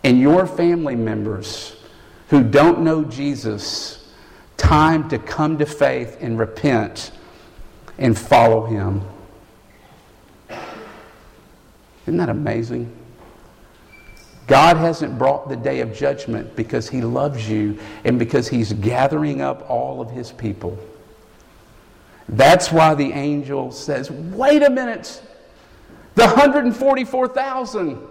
and 0.02 0.20
your 0.20 0.46
family 0.46 0.96
members 0.96 1.76
who 2.28 2.42
don't 2.42 2.80
know 2.80 3.04
Jesus 3.04 4.10
time 4.56 5.08
to 5.08 5.18
come 5.18 5.58
to 5.58 5.66
faith 5.66 6.18
and 6.20 6.38
repent 6.38 7.10
and 7.98 8.18
follow 8.18 8.66
Him. 8.66 9.02
Isn't 12.06 12.16
that 12.16 12.28
amazing? 12.28 12.94
God 14.46 14.78
hasn't 14.78 15.18
brought 15.18 15.50
the 15.50 15.56
day 15.56 15.80
of 15.80 15.94
judgment 15.94 16.56
because 16.56 16.88
He 16.88 17.02
loves 17.02 17.48
you 17.48 17.78
and 18.04 18.18
because 18.18 18.48
He's 18.48 18.72
gathering 18.72 19.42
up 19.42 19.68
all 19.68 20.00
of 20.00 20.10
His 20.10 20.32
people. 20.32 20.78
That's 22.28 22.70
why 22.70 22.94
the 22.94 23.12
angel 23.12 23.72
says, 23.72 24.10
wait 24.10 24.62
a 24.62 24.70
minute, 24.70 25.22
the 26.14 26.26
144,000. 26.26 28.06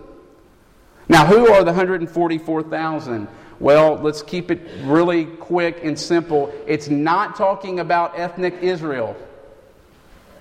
Now, 1.09 1.25
who 1.25 1.51
are 1.51 1.63
the 1.63 1.71
144,000? 1.71 3.27
Well, 3.59 3.95
let's 3.95 4.21
keep 4.21 4.51
it 4.51 4.61
really 4.83 5.25
quick 5.25 5.79
and 5.83 5.97
simple. 5.97 6.53
It's 6.67 6.89
not 6.89 7.35
talking 7.35 7.79
about 7.79 8.17
ethnic 8.17 8.55
Israel. 8.61 9.15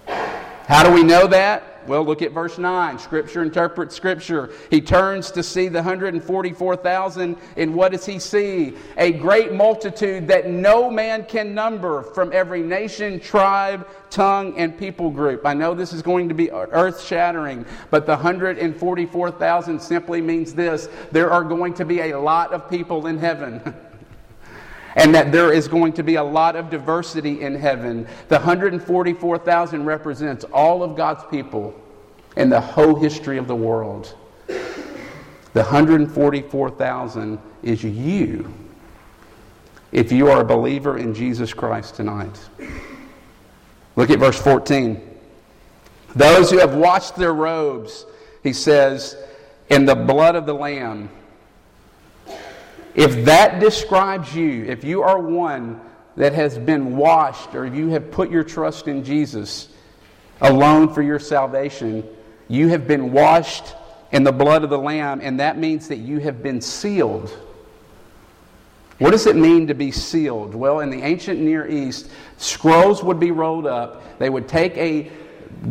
How 0.06 0.82
do 0.82 0.92
we 0.92 1.02
know 1.02 1.26
that? 1.28 1.75
Well, 1.86 2.04
look 2.04 2.22
at 2.22 2.32
verse 2.32 2.58
9. 2.58 2.98
Scripture 2.98 3.42
interprets 3.42 3.94
Scripture. 3.94 4.50
He 4.70 4.80
turns 4.80 5.30
to 5.32 5.42
see 5.42 5.68
the 5.68 5.78
144,000, 5.78 7.36
and 7.56 7.74
what 7.74 7.92
does 7.92 8.04
he 8.04 8.18
see? 8.18 8.74
A 8.96 9.12
great 9.12 9.52
multitude 9.52 10.28
that 10.28 10.48
no 10.48 10.90
man 10.90 11.24
can 11.24 11.54
number 11.54 12.02
from 12.02 12.32
every 12.32 12.62
nation, 12.62 13.20
tribe, 13.20 13.86
tongue, 14.10 14.58
and 14.58 14.76
people 14.78 15.10
group. 15.10 15.46
I 15.46 15.54
know 15.54 15.74
this 15.74 15.92
is 15.92 16.02
going 16.02 16.28
to 16.28 16.34
be 16.34 16.50
earth 16.50 17.02
shattering, 17.02 17.64
but 17.90 18.06
the 18.06 18.12
144,000 18.12 19.80
simply 19.80 20.20
means 20.20 20.54
this 20.54 20.88
there 21.12 21.30
are 21.30 21.44
going 21.44 21.74
to 21.74 21.84
be 21.84 22.00
a 22.00 22.18
lot 22.18 22.52
of 22.52 22.68
people 22.68 23.06
in 23.06 23.18
heaven. 23.18 23.62
and 24.96 25.14
that 25.14 25.30
there 25.30 25.52
is 25.52 25.68
going 25.68 25.92
to 25.92 26.02
be 26.02 26.16
a 26.16 26.24
lot 26.24 26.56
of 26.56 26.70
diversity 26.70 27.42
in 27.42 27.54
heaven. 27.54 28.08
The 28.28 28.36
144,000 28.36 29.84
represents 29.84 30.44
all 30.44 30.82
of 30.82 30.96
God's 30.96 31.22
people 31.30 31.78
in 32.36 32.48
the 32.48 32.60
whole 32.60 32.96
history 32.96 33.38
of 33.38 33.46
the 33.46 33.54
world. 33.54 34.14
The 34.46 35.62
144,000 35.62 37.38
is 37.62 37.84
you 37.84 38.52
if 39.92 40.12
you 40.12 40.28
are 40.28 40.40
a 40.40 40.44
believer 40.44 40.98
in 40.98 41.14
Jesus 41.14 41.54
Christ 41.54 41.94
tonight. 41.94 42.38
Look 43.96 44.10
at 44.10 44.18
verse 44.18 44.40
14. 44.40 45.00
Those 46.14 46.50
who 46.50 46.58
have 46.58 46.74
washed 46.74 47.16
their 47.16 47.32
robes, 47.34 48.06
he 48.42 48.52
says, 48.52 49.16
in 49.68 49.84
the 49.84 49.94
blood 49.94 50.36
of 50.36 50.46
the 50.46 50.54
Lamb. 50.54 51.08
If 52.96 53.26
that 53.26 53.60
describes 53.60 54.34
you, 54.34 54.64
if 54.64 54.82
you 54.82 55.02
are 55.02 55.18
one 55.20 55.82
that 56.16 56.32
has 56.32 56.56
been 56.58 56.96
washed 56.96 57.54
or 57.54 57.66
you 57.66 57.90
have 57.90 58.10
put 58.10 58.30
your 58.30 58.42
trust 58.42 58.88
in 58.88 59.04
Jesus 59.04 59.68
alone 60.40 60.94
for 60.94 61.02
your 61.02 61.18
salvation, 61.18 62.08
you 62.48 62.68
have 62.68 62.88
been 62.88 63.12
washed 63.12 63.74
in 64.12 64.24
the 64.24 64.32
blood 64.32 64.64
of 64.64 64.70
the 64.70 64.78
Lamb, 64.78 65.20
and 65.22 65.40
that 65.40 65.58
means 65.58 65.88
that 65.88 65.98
you 65.98 66.20
have 66.20 66.42
been 66.42 66.62
sealed. 66.62 67.28
What 68.98 69.10
does 69.10 69.26
it 69.26 69.36
mean 69.36 69.66
to 69.66 69.74
be 69.74 69.90
sealed? 69.90 70.54
Well, 70.54 70.80
in 70.80 70.88
the 70.88 71.02
ancient 71.02 71.38
Near 71.38 71.68
East, 71.68 72.10
scrolls 72.38 73.04
would 73.04 73.20
be 73.20 73.30
rolled 73.30 73.66
up. 73.66 74.18
They 74.18 74.30
would 74.30 74.48
take 74.48 74.74
a 74.78 75.10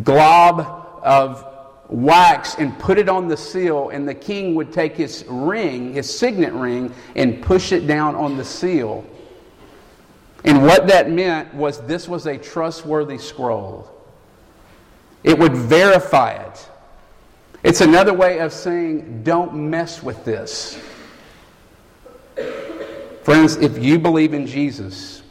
glob 0.04 0.60
of 1.02 1.55
wax 1.90 2.56
and 2.56 2.78
put 2.80 2.98
it 2.98 3.10
on 3.10 3.28
the 3.28 3.38
seal, 3.38 3.90
and 3.90 4.08
the 4.08 4.14
king 4.14 4.56
would 4.56 4.74
take 4.74 4.96
his 4.96 5.24
ring, 5.28 5.94
his 5.94 6.18
signet 6.18 6.54
ring, 6.54 6.94
and 7.16 7.42
push 7.42 7.72
it 7.72 7.88
down 7.88 8.16
on 8.16 8.38
the 8.38 8.46
seal. 8.46 9.06
And 10.44 10.64
what 10.64 10.88
that 10.88 11.10
meant 11.10 11.54
was 11.54 11.82
this 11.82 12.08
was 12.08 12.28
a 12.28 12.38
trustworthy 12.38 13.18
scroll. 13.18 13.90
It 15.24 15.38
would 15.40 15.56
verify 15.56 16.32
it. 16.32 16.70
It's 17.64 17.82
another 17.82 18.14
way 18.14 18.40
of 18.40 18.54
saying, 18.54 19.24
don't 19.24 19.56
mess 19.56 20.04
with 20.04 20.24
this. 20.24 20.80
Friends, 23.24 23.56
if 23.56 23.84
you 23.84 23.98
believe 23.98 24.36
in 24.36 24.46
Jesus, 24.46 25.24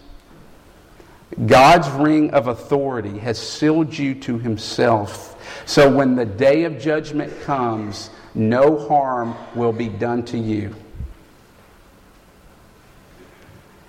God's 1.46 1.88
ring 1.90 2.32
of 2.32 2.48
authority 2.48 3.18
has 3.18 3.38
sealed 3.38 3.96
you 3.96 4.16
to 4.16 4.36
himself. 4.38 5.33
So 5.66 5.90
when 5.90 6.16
the 6.16 6.24
day 6.24 6.64
of 6.64 6.78
judgment 6.78 7.32
comes, 7.42 8.10
no 8.34 8.86
harm 8.88 9.34
will 9.54 9.72
be 9.72 9.88
done 9.88 10.24
to 10.26 10.38
you. 10.38 10.74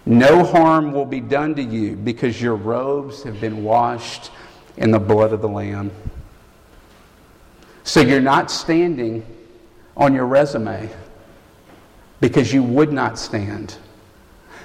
No 0.05 0.43
harm 0.43 0.91
will 0.91 1.05
be 1.05 1.19
done 1.19 1.55
to 1.55 1.63
you 1.63 1.95
because 1.95 2.39
your 2.39 2.55
robes 2.55 3.23
have 3.23 3.41
been 3.41 3.63
washed 3.63 4.31
in 4.77 4.91
the 4.91 4.99
blood 4.99 5.33
of 5.33 5.41
the 5.41 5.49
Lamb. 5.49 5.91
So 7.83 8.01
you're 8.01 8.21
not 8.21 8.51
standing 8.51 9.25
on 9.97 10.13
your 10.13 10.25
resume 10.25 10.89
because 12.19 12.53
you 12.53 12.61
would 12.63 12.91
not 12.91 13.17
stand. 13.17 13.77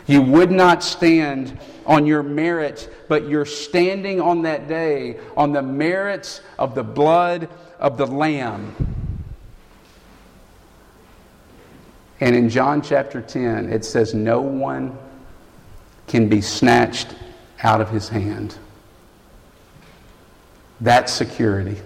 You 0.06 0.22
would 0.22 0.50
not 0.50 0.82
stand 0.82 1.58
on 1.86 2.06
your 2.06 2.22
merit, 2.22 2.92
but 3.08 3.28
you're 3.28 3.44
standing 3.44 4.20
on 4.20 4.42
that 4.42 4.68
day 4.68 5.18
on 5.36 5.52
the 5.52 5.62
merits 5.62 6.40
of 6.58 6.74
the 6.74 6.84
blood 6.84 7.48
of 7.78 7.96
the 7.96 8.06
Lamb. 8.06 8.74
And 12.20 12.36
in 12.36 12.50
John 12.50 12.82
chapter 12.82 13.20
10, 13.20 13.72
it 13.72 13.84
says, 13.84 14.14
No 14.14 14.40
one 14.40 14.96
can 16.06 16.28
be 16.28 16.40
snatched 16.40 17.14
out 17.62 17.80
of 17.80 17.88
his 17.90 18.08
hand. 18.08 18.56
That's 20.80 21.12
security. 21.12 21.80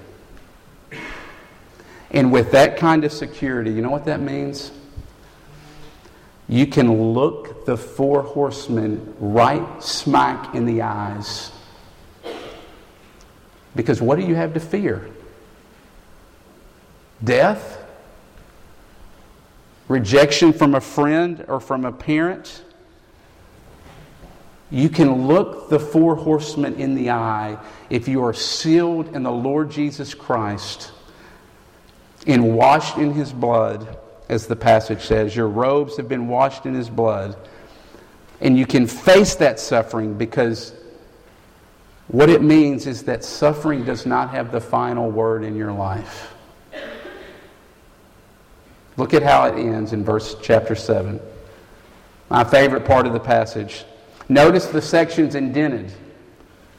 And 2.11 2.33
with 2.33 2.53
that 2.53 2.77
kind 2.77 3.05
of 3.05 3.13
security, 3.13 3.73
you 3.73 3.83
know 3.83 3.91
what 3.91 4.05
that 4.05 4.21
means? 4.21 4.71
You 6.49 6.67
can 6.67 7.13
look 7.15 7.65
the 7.65 7.77
four 7.77 8.23
horsemen 8.23 9.15
right 9.19 9.83
smack 9.83 10.55
in 10.55 10.67
the 10.67 10.83
eyes. 10.83 11.51
Because 13.75 14.01
what 14.01 14.19
do 14.19 14.27
you 14.27 14.35
have 14.35 14.55
to 14.55 14.61
fear? 14.61 15.09
Death? 17.23 17.83
Rejection 19.89 20.53
from 20.53 20.75
a 20.75 20.81
friend 20.81 21.45
or 21.49 21.61
from 21.61 21.85
a 21.85 21.93
parent? 21.93 22.63
You 24.71 24.89
can 24.89 25.27
look 25.27 25.71
the 25.71 25.79
four 25.79 26.15
horsemen 26.15 26.75
in 26.75 26.95
the 26.95 27.11
eye 27.11 27.59
if 27.91 28.09
you 28.09 28.23
are 28.25 28.35
sealed 28.35 29.15
in 29.15 29.23
the 29.23 29.33
Lord 29.33 29.71
Jesus 29.71 30.15
Christ 30.15 30.93
and 32.27 32.57
washed 32.57 32.97
in 32.97 33.13
his 33.13 33.33
blood 33.33 33.99
as 34.29 34.47
the 34.47 34.57
passage 34.57 35.03
says. 35.03 35.35
Your 35.35 35.49
robes 35.49 35.97
have 35.97 36.09
been 36.09 36.29
washed 36.29 36.67
in 36.67 36.75
his 36.75 36.89
blood. 36.89 37.37
And 38.41 38.59
you 38.59 38.67
can 38.67 38.87
face 38.87 39.35
that 39.37 39.61
suffering 39.61 40.15
because 40.15 40.75
what 42.09 42.29
it 42.29 42.43
means 42.43 42.87
is 42.87 43.03
that 43.05 43.25
suffering 43.25 43.85
does 43.85 44.07
not 44.07 44.31
have 44.31 44.53
the 44.53 44.61
final 44.61 45.11
word 45.11 45.45
in 45.45 45.57
your 45.57 45.73
life. 45.73 46.35
Look 48.97 49.15
at 49.15 49.23
how 49.23 49.47
it 49.47 49.59
ends 49.59 49.93
in 49.93 50.05
verse 50.05 50.37
chapter 50.41 50.75
7. 50.75 51.21
My 52.31 52.45
favorite 52.45 52.85
part 52.85 53.07
of 53.07 53.13
the 53.13 53.21
passage. 53.21 53.85
Notice 54.29 54.67
the 54.67 54.83
sections 54.83 55.35
indented. 55.35 55.93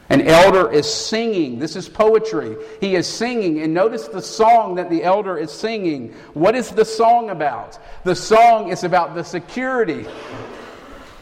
An 0.10 0.22
elder 0.22 0.72
is 0.72 0.92
singing. 0.92 1.58
This 1.58 1.76
is 1.76 1.90
poetry. 1.90 2.56
He 2.80 2.96
is 2.96 3.08
singing. 3.08 3.62
And 3.62 3.74
notice 3.74 4.08
the 4.08 4.22
song 4.22 4.76
that 4.76 4.90
the 4.90 5.04
elder 5.04 5.38
is 5.38 5.52
singing. 5.52 6.14
What 6.34 6.56
is 6.56 6.70
the 6.70 6.86
song 6.86 7.32
about? 7.32 7.80
The 8.04 8.16
song 8.16 8.70
is 8.70 8.84
about 8.84 9.16
the 9.16 9.24
security 9.24 10.06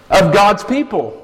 of 0.10 0.34
God's 0.34 0.66
people. 0.66 1.20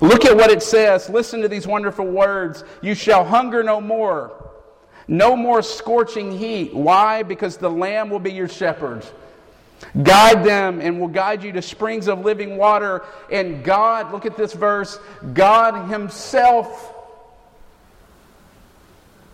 Look 0.00 0.24
at 0.24 0.36
what 0.36 0.50
it 0.50 0.62
says. 0.62 1.10
Listen 1.10 1.42
to 1.42 1.48
these 1.48 1.66
wonderful 1.66 2.06
words. 2.06 2.64
You 2.82 2.94
shall 2.94 3.24
hunger 3.24 3.62
no 3.62 3.80
more. 3.80 4.50
No 5.08 5.36
more 5.36 5.62
scorching 5.62 6.36
heat. 6.36 6.74
Why? 6.74 7.22
Because 7.22 7.58
the 7.58 7.70
Lamb 7.70 8.10
will 8.10 8.18
be 8.18 8.32
your 8.32 8.48
shepherd. 8.48 9.04
Guide 10.02 10.44
them 10.44 10.80
and 10.80 11.00
will 11.00 11.08
guide 11.08 11.42
you 11.42 11.52
to 11.52 11.62
springs 11.62 12.08
of 12.08 12.24
living 12.24 12.56
water. 12.56 13.04
And 13.30 13.62
God, 13.64 14.12
look 14.12 14.26
at 14.26 14.36
this 14.36 14.52
verse 14.52 14.98
God 15.32 15.90
Himself 15.90 16.94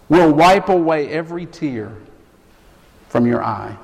will 0.08 0.32
wipe 0.32 0.68
away 0.68 1.08
every 1.08 1.46
tear 1.46 1.92
from 3.08 3.26
your 3.26 3.42
eye. 3.42 3.76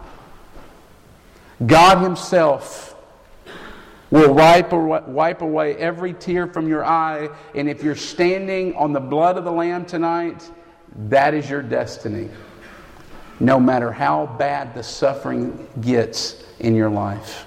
God 1.66 2.02
Himself 2.02 2.94
will 4.10 4.32
wipe, 4.32 4.72
wipe 4.72 5.42
away 5.42 5.76
every 5.76 6.12
tear 6.14 6.46
from 6.46 6.68
your 6.68 6.84
eye. 6.84 7.28
And 7.54 7.68
if 7.68 7.82
you're 7.82 7.96
standing 7.96 8.74
on 8.74 8.92
the 8.92 9.00
blood 9.00 9.36
of 9.36 9.44
the 9.44 9.52
Lamb 9.52 9.84
tonight, 9.84 10.50
that 11.08 11.34
is 11.34 11.48
your 11.48 11.62
destiny. 11.62 12.28
No 13.40 13.60
matter 13.60 13.92
how 13.92 14.26
bad 14.38 14.74
the 14.74 14.82
suffering 14.82 15.68
gets, 15.80 16.42
in 16.60 16.74
your 16.74 16.90
life. 16.90 17.46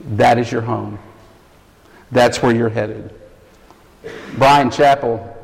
That 0.00 0.38
is 0.38 0.50
your 0.50 0.62
home. 0.62 0.98
That's 2.10 2.42
where 2.42 2.54
you're 2.54 2.68
headed. 2.68 3.14
Bryan 4.36 4.70
Chapell, 4.70 5.34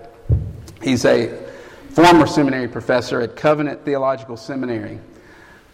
he's 0.82 1.04
a 1.04 1.46
former 1.90 2.26
seminary 2.26 2.68
professor 2.68 3.20
at 3.20 3.36
Covenant 3.36 3.84
Theological 3.84 4.36
Seminary 4.36 4.98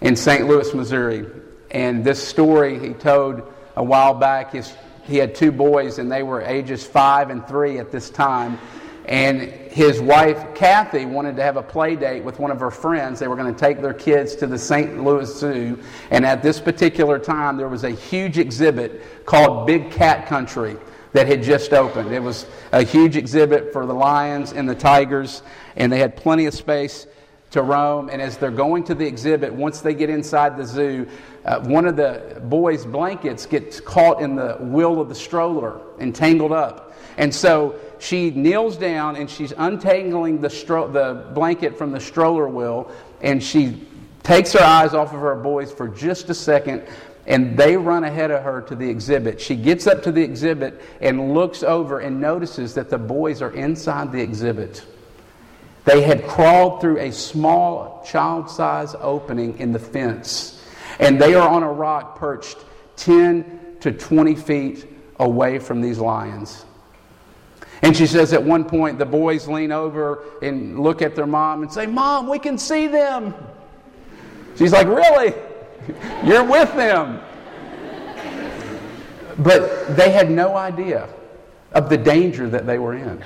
in 0.01 0.15
St. 0.15 0.47
Louis, 0.47 0.73
Missouri. 0.75 1.27
And 1.71 2.05
this 2.05 2.27
story 2.27 2.79
he 2.79 2.93
told 2.95 3.43
a 3.77 3.83
while 3.83 4.15
back, 4.15 4.53
his, 4.53 4.73
he 5.05 5.17
had 5.17 5.35
two 5.35 5.51
boys, 5.51 5.99
and 5.99 6.13
they 6.13 6.23
were 6.23 6.43
ages 6.43 6.87
five 6.87 7.31
and 7.31 7.47
three 7.49 7.79
at 7.79 7.91
this 7.91 8.11
time. 8.11 8.59
And 9.07 9.43
his 9.43 10.01
wife, 10.01 10.55
Kathy, 10.55 11.05
wanted 11.05 11.37
to 11.37 11.43
have 11.43 11.57
a 11.57 11.63
play 11.63 11.95
date 11.97 12.25
with 12.25 12.39
one 12.39 12.51
of 12.51 12.61
her 12.61 12.71
friends. 12.71 13.21
They 13.21 13.29
were 13.29 13.37
going 13.37 13.53
to 13.53 13.59
take 13.59 13.83
their 13.83 13.93
kids 13.93 14.35
to 14.37 14.47
the 14.47 14.59
St. 14.59 15.03
Louis 15.03 15.33
Zoo. 15.39 15.79
And 16.11 16.25
at 16.25 16.43
this 16.43 16.61
particular 16.61 17.19
time, 17.19 17.57
there 17.57 17.69
was 17.69 17.85
a 17.85 17.91
huge 17.91 18.39
exhibit 18.39 19.27
called 19.27 19.67
Big 19.67 19.91
Cat 19.91 20.27
Country 20.27 20.77
that 21.13 21.27
had 21.27 21.43
just 21.43 21.73
opened. 21.73 22.13
It 22.13 22.23
was 22.23 22.47
a 22.73 22.83
huge 22.83 23.17
exhibit 23.17 23.73
for 23.73 23.87
the 23.87 23.95
lions 23.95 24.53
and 24.53 24.69
the 24.69 24.75
tigers, 24.75 25.43
and 25.77 25.93
they 25.93 25.99
had 25.99 26.17
plenty 26.17 26.47
of 26.47 26.55
space 26.55 27.07
to 27.51 27.63
roam. 27.63 28.09
And 28.09 28.21
as 28.21 28.37
they're 28.37 28.51
going 28.51 28.85
to 28.85 28.95
the 28.95 29.07
exhibit, 29.07 29.53
once 29.53 29.81
they 29.81 29.95
get 29.95 30.11
inside 30.11 30.57
the 30.57 30.65
zoo, 30.65 31.07
uh, 31.45 31.61
one 31.61 31.87
of 31.87 31.97
the 31.97 32.41
boys' 32.45 32.87
blankets 32.87 33.47
gets 33.47 33.81
caught 33.81 34.23
in 34.23 34.37
the 34.37 34.55
wheel 34.55 35.01
of 35.01 35.09
the 35.09 35.15
stroller 35.15 35.81
and 35.99 36.15
tangled 36.15 36.53
up. 36.53 36.97
And 37.17 37.35
so 37.35 37.79
she 37.99 38.31
kneels 38.31 38.77
down 38.77 39.17
and 39.17 39.31
she's 39.31 39.53
untangling 39.57 40.41
the, 40.41 40.49
stro- 40.49 40.93
the 40.93 41.33
blanket 41.33 41.77
from 41.77 41.93
the 41.93 42.01
stroller 42.01 42.49
wheel, 42.49 42.91
and 43.21 43.43
she 43.43 43.87
takes 44.23 44.53
her 44.53 44.65
eyes 44.65 44.95
off 44.95 45.13
of 45.13 45.21
her 45.21 45.35
boys 45.35 45.73
for 45.73 45.87
just 45.87 46.31
a 46.31 46.35
second, 46.35 46.83
and 47.27 47.57
they 47.57 47.77
run 47.77 48.05
ahead 48.05 48.31
of 48.31 48.43
her 48.43 48.63
to 48.63 48.75
the 48.75 48.89
exhibit. 48.89 49.41
She 49.41 49.55
gets 49.55 49.87
up 49.87 50.03
to 50.05 50.13
the 50.13 50.23
exhibit 50.23 50.83
and 51.01 51.35
looks 51.35 51.63
over 51.63 52.01
and 52.01 52.21
notices 52.21 52.75
that 52.75 52.91
the 52.91 52.99
boys 52.99 53.43
are 53.43 53.53
inside 53.53 54.13
the 54.13 54.21
exhibit. 54.21 54.85
They 55.85 56.03
had 56.03 56.27
crawled 56.27 56.81
through 56.81 56.99
a 56.99 57.13
small 57.13 58.03
child 58.07 58.49
size 58.51 58.95
opening 58.99 59.59
in 59.59 59.73
the 59.73 59.79
fence, 59.79 60.54
and 60.99 61.21
they 61.21 61.35
are 61.35 61.49
on 61.49 61.63
a 61.63 61.73
rock 61.73 62.19
perched 62.19 62.59
10 62.97 63.77
to 63.81 63.93
20 63.93 64.35
feet 64.35 64.87
away 65.19 65.59
from 65.59 65.81
these 65.81 65.99
lions. 65.99 66.65
And 67.83 67.97
she 67.97 68.07
says 68.07 68.33
at 68.33 68.43
one 68.43 68.65
point, 68.65 68.99
the 68.99 69.07
boys 69.07 69.47
lean 69.47 69.71
over 69.71 70.25
and 70.43 70.81
look 70.81 71.03
at 71.03 71.15
their 71.15 71.27
mom 71.27 71.63
and 71.63 71.73
say, 71.73 71.87
Mom, 71.87 72.29
we 72.29 72.39
can 72.39 72.57
see 72.57 72.87
them. 72.87 73.35
She's 74.57 74.73
like, 74.73 74.87
Really? 74.87 75.35
You're 76.25 76.45
with 76.45 76.75
them. 76.75 77.21
But 79.39 79.97
they 79.97 80.11
had 80.11 80.31
no 80.31 80.57
idea 80.57 81.09
of 81.73 81.91
the 81.91 81.99
danger 81.99 82.49
that 82.49 82.67
they 82.67 82.79
were 82.79 82.95
in. 82.95 83.23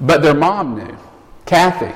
But 0.00 0.22
their 0.22 0.34
mom 0.34 0.76
knew, 0.76 0.96
Kathy. 1.46 1.94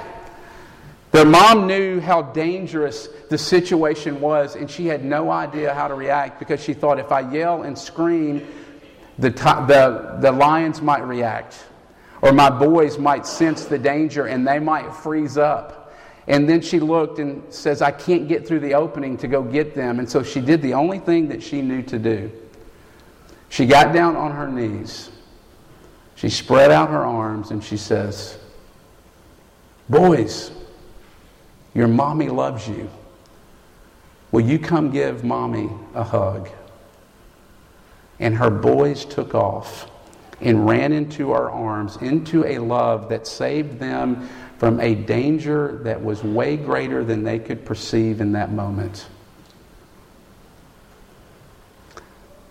Their 1.13 1.27
mom 1.27 1.67
knew 1.67 2.01
how 2.01 2.23
dangerous 2.23 3.07
the 3.29 3.37
situation 3.37 4.19
was, 4.19 4.57
and 4.57 4.71
she 4.71 4.87
had 4.87 5.05
no 5.05 5.31
idea 5.31 5.75
how 5.75 5.87
to 5.87 5.95
react 5.95 6.39
because 6.39 6.65
she 6.65 6.73
thought 6.73 6.99
if 6.99 7.13
I 7.13 7.21
yell 7.31 7.63
and 7.63 7.79
scream, 7.79 8.47
the, 9.19 9.29
the, 9.29 10.17
the 10.21 10.33
lions 10.33 10.81
might 10.81 11.05
react, 11.05 11.67
or 12.23 12.33
my 12.33 12.49
boys 12.49 12.97
might 12.97 13.27
sense 13.27 13.67
the 13.67 13.79
danger 13.79 14.25
and 14.27 14.49
they 14.49 14.59
might 14.59 14.91
freeze 14.95 15.37
up. 15.37 15.95
And 16.29 16.49
then 16.49 16.63
she 16.63 16.81
looked 16.81 17.19
and 17.19 17.43
says, 17.53 17.83
I 17.83 17.91
can't 17.91 18.27
get 18.27 18.47
through 18.47 18.61
the 18.61 18.75
opening 18.75 19.19
to 19.19 19.29
go 19.29 19.43
get 19.43 19.75
them. 19.75 19.99
And 19.99 20.09
so 20.09 20.23
she 20.23 20.41
did 20.41 20.63
the 20.63 20.73
only 20.73 20.99
thing 20.99 21.29
that 21.29 21.43
she 21.43 21.61
knew 21.61 21.83
to 21.83 21.99
do. 21.99 22.33
She 23.51 23.67
got 23.67 23.93
down 23.93 24.17
on 24.17 24.31
her 24.31 24.49
knees. 24.49 25.11
She 26.15 26.31
spread 26.31 26.71
out 26.71 26.89
her 26.89 27.05
arms 27.05 27.51
and 27.51 27.63
she 27.63 27.77
says, 27.77 28.39
Boys, 29.91 30.53
your 31.75 31.89
mommy 31.89 32.29
loves 32.29 32.69
you. 32.69 32.91
Will 34.31 34.43
you 34.43 34.59
come 34.59 34.91
give 34.91 35.25
mommy 35.25 35.71
a 35.95 36.03
hug? 36.03 36.49
And 38.19 38.37
her 38.37 38.51
boys 38.51 39.05
took 39.05 39.35
off 39.35 39.91
and 40.41 40.67
ran 40.67 40.93
into 40.93 41.33
our 41.33 41.51
arms, 41.51 41.97
into 41.99 42.45
a 42.45 42.59
love 42.59 43.09
that 43.09 43.27
saved 43.27 43.79
them 43.79 44.29
from 44.59 44.81
a 44.81 44.95
danger 44.95 45.81
that 45.85 46.03
was 46.03 46.23
way 46.23 46.57
greater 46.57 47.05
than 47.05 47.23
they 47.23 47.39
could 47.39 47.65
perceive 47.65 48.21
in 48.21 48.33
that 48.33 48.53
moment. 48.53 49.07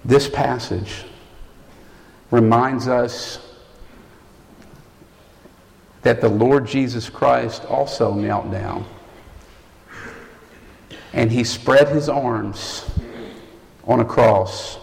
This 0.03 0.27
passage 0.27 1.05
reminds 2.31 2.87
us 2.87 3.39
that 6.01 6.21
the 6.21 6.29
Lord 6.29 6.65
Jesus 6.65 7.09
Christ 7.09 7.65
also 7.65 8.13
knelt 8.13 8.51
down 8.51 8.85
and 11.13 11.31
he 11.31 11.43
spread 11.43 11.89
his 11.89 12.09
arms 12.09 12.89
on 13.85 13.99
a 13.99 14.05
cross. 14.05 14.77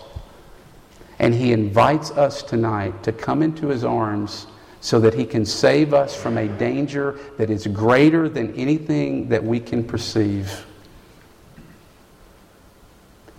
And 1.18 1.34
he 1.34 1.52
invites 1.52 2.10
us 2.12 2.42
tonight 2.42 3.02
to 3.02 3.12
come 3.12 3.42
into 3.42 3.68
his 3.68 3.84
arms 3.84 4.46
so 4.80 5.00
that 5.00 5.14
he 5.14 5.24
can 5.24 5.44
save 5.44 5.92
us 5.92 6.14
from 6.14 6.38
a 6.38 6.46
danger 6.46 7.18
that 7.36 7.50
is 7.50 7.66
greater 7.66 8.28
than 8.28 8.54
anything 8.54 9.28
that 9.28 9.42
we 9.42 9.58
can 9.58 9.82
perceive. 9.82 10.64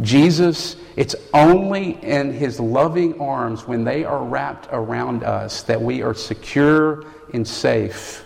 Jesus, 0.01 0.77
it's 0.95 1.15
only 1.33 2.01
in 2.03 2.31
his 2.31 2.59
loving 2.59 3.19
arms 3.19 3.67
when 3.67 3.83
they 3.83 4.05
are 4.05 4.23
wrapped 4.23 4.67
around 4.71 5.23
us 5.23 5.63
that 5.63 5.81
we 5.81 6.01
are 6.01 6.13
secure 6.13 7.05
and 7.33 7.45
safe. 7.47 8.25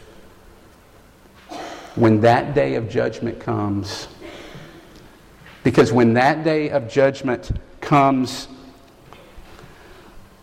When 1.95 2.21
that 2.21 2.53
day 2.53 2.75
of 2.75 2.89
judgment 2.89 3.39
comes, 3.39 4.07
because 5.63 5.93
when 5.93 6.13
that 6.13 6.43
day 6.43 6.69
of 6.69 6.89
judgment 6.89 7.51
comes, 7.81 8.47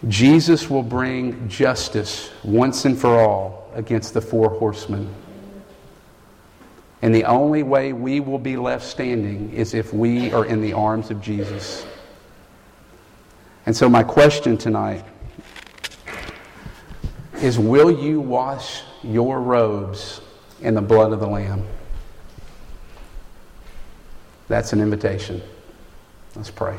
Jesus 0.09 0.71
will 0.71 0.83
bring 0.83 1.49
justice 1.49 2.31
once 2.43 2.85
and 2.87 2.99
for 2.99 3.21
all 3.21 3.71
against 3.75 4.15
the 4.15 4.21
four 4.21 4.51
horsemen. 4.51 5.13
And 7.03 7.15
the 7.15 7.25
only 7.25 7.63
way 7.63 7.93
we 7.93 8.21
will 8.21 8.39
be 8.39 8.57
left 8.57 8.85
standing 8.85 9.53
is 9.53 9.75
if 9.75 9.93
we 9.93 10.33
are 10.33 10.45
in 10.45 10.61
the 10.61 10.73
arms 10.73 11.11
of 11.11 11.21
Jesus. 11.21 11.87
And 13.67 13.77
so, 13.77 13.89
my 13.89 14.03
question 14.03 14.57
tonight 14.57 15.05
is 17.43 17.59
Will 17.59 17.91
you 17.91 18.21
wash 18.21 18.83
your 19.03 19.41
robes 19.41 20.21
in 20.61 20.75
the 20.75 20.83
blood 20.83 21.13
of 21.13 21.21
the 21.21 21.27
Lamb? 21.27 21.67
That's 24.51 24.73
an 24.73 24.81
invitation. 24.81 25.41
Let's 26.35 26.51
pray. 26.51 26.77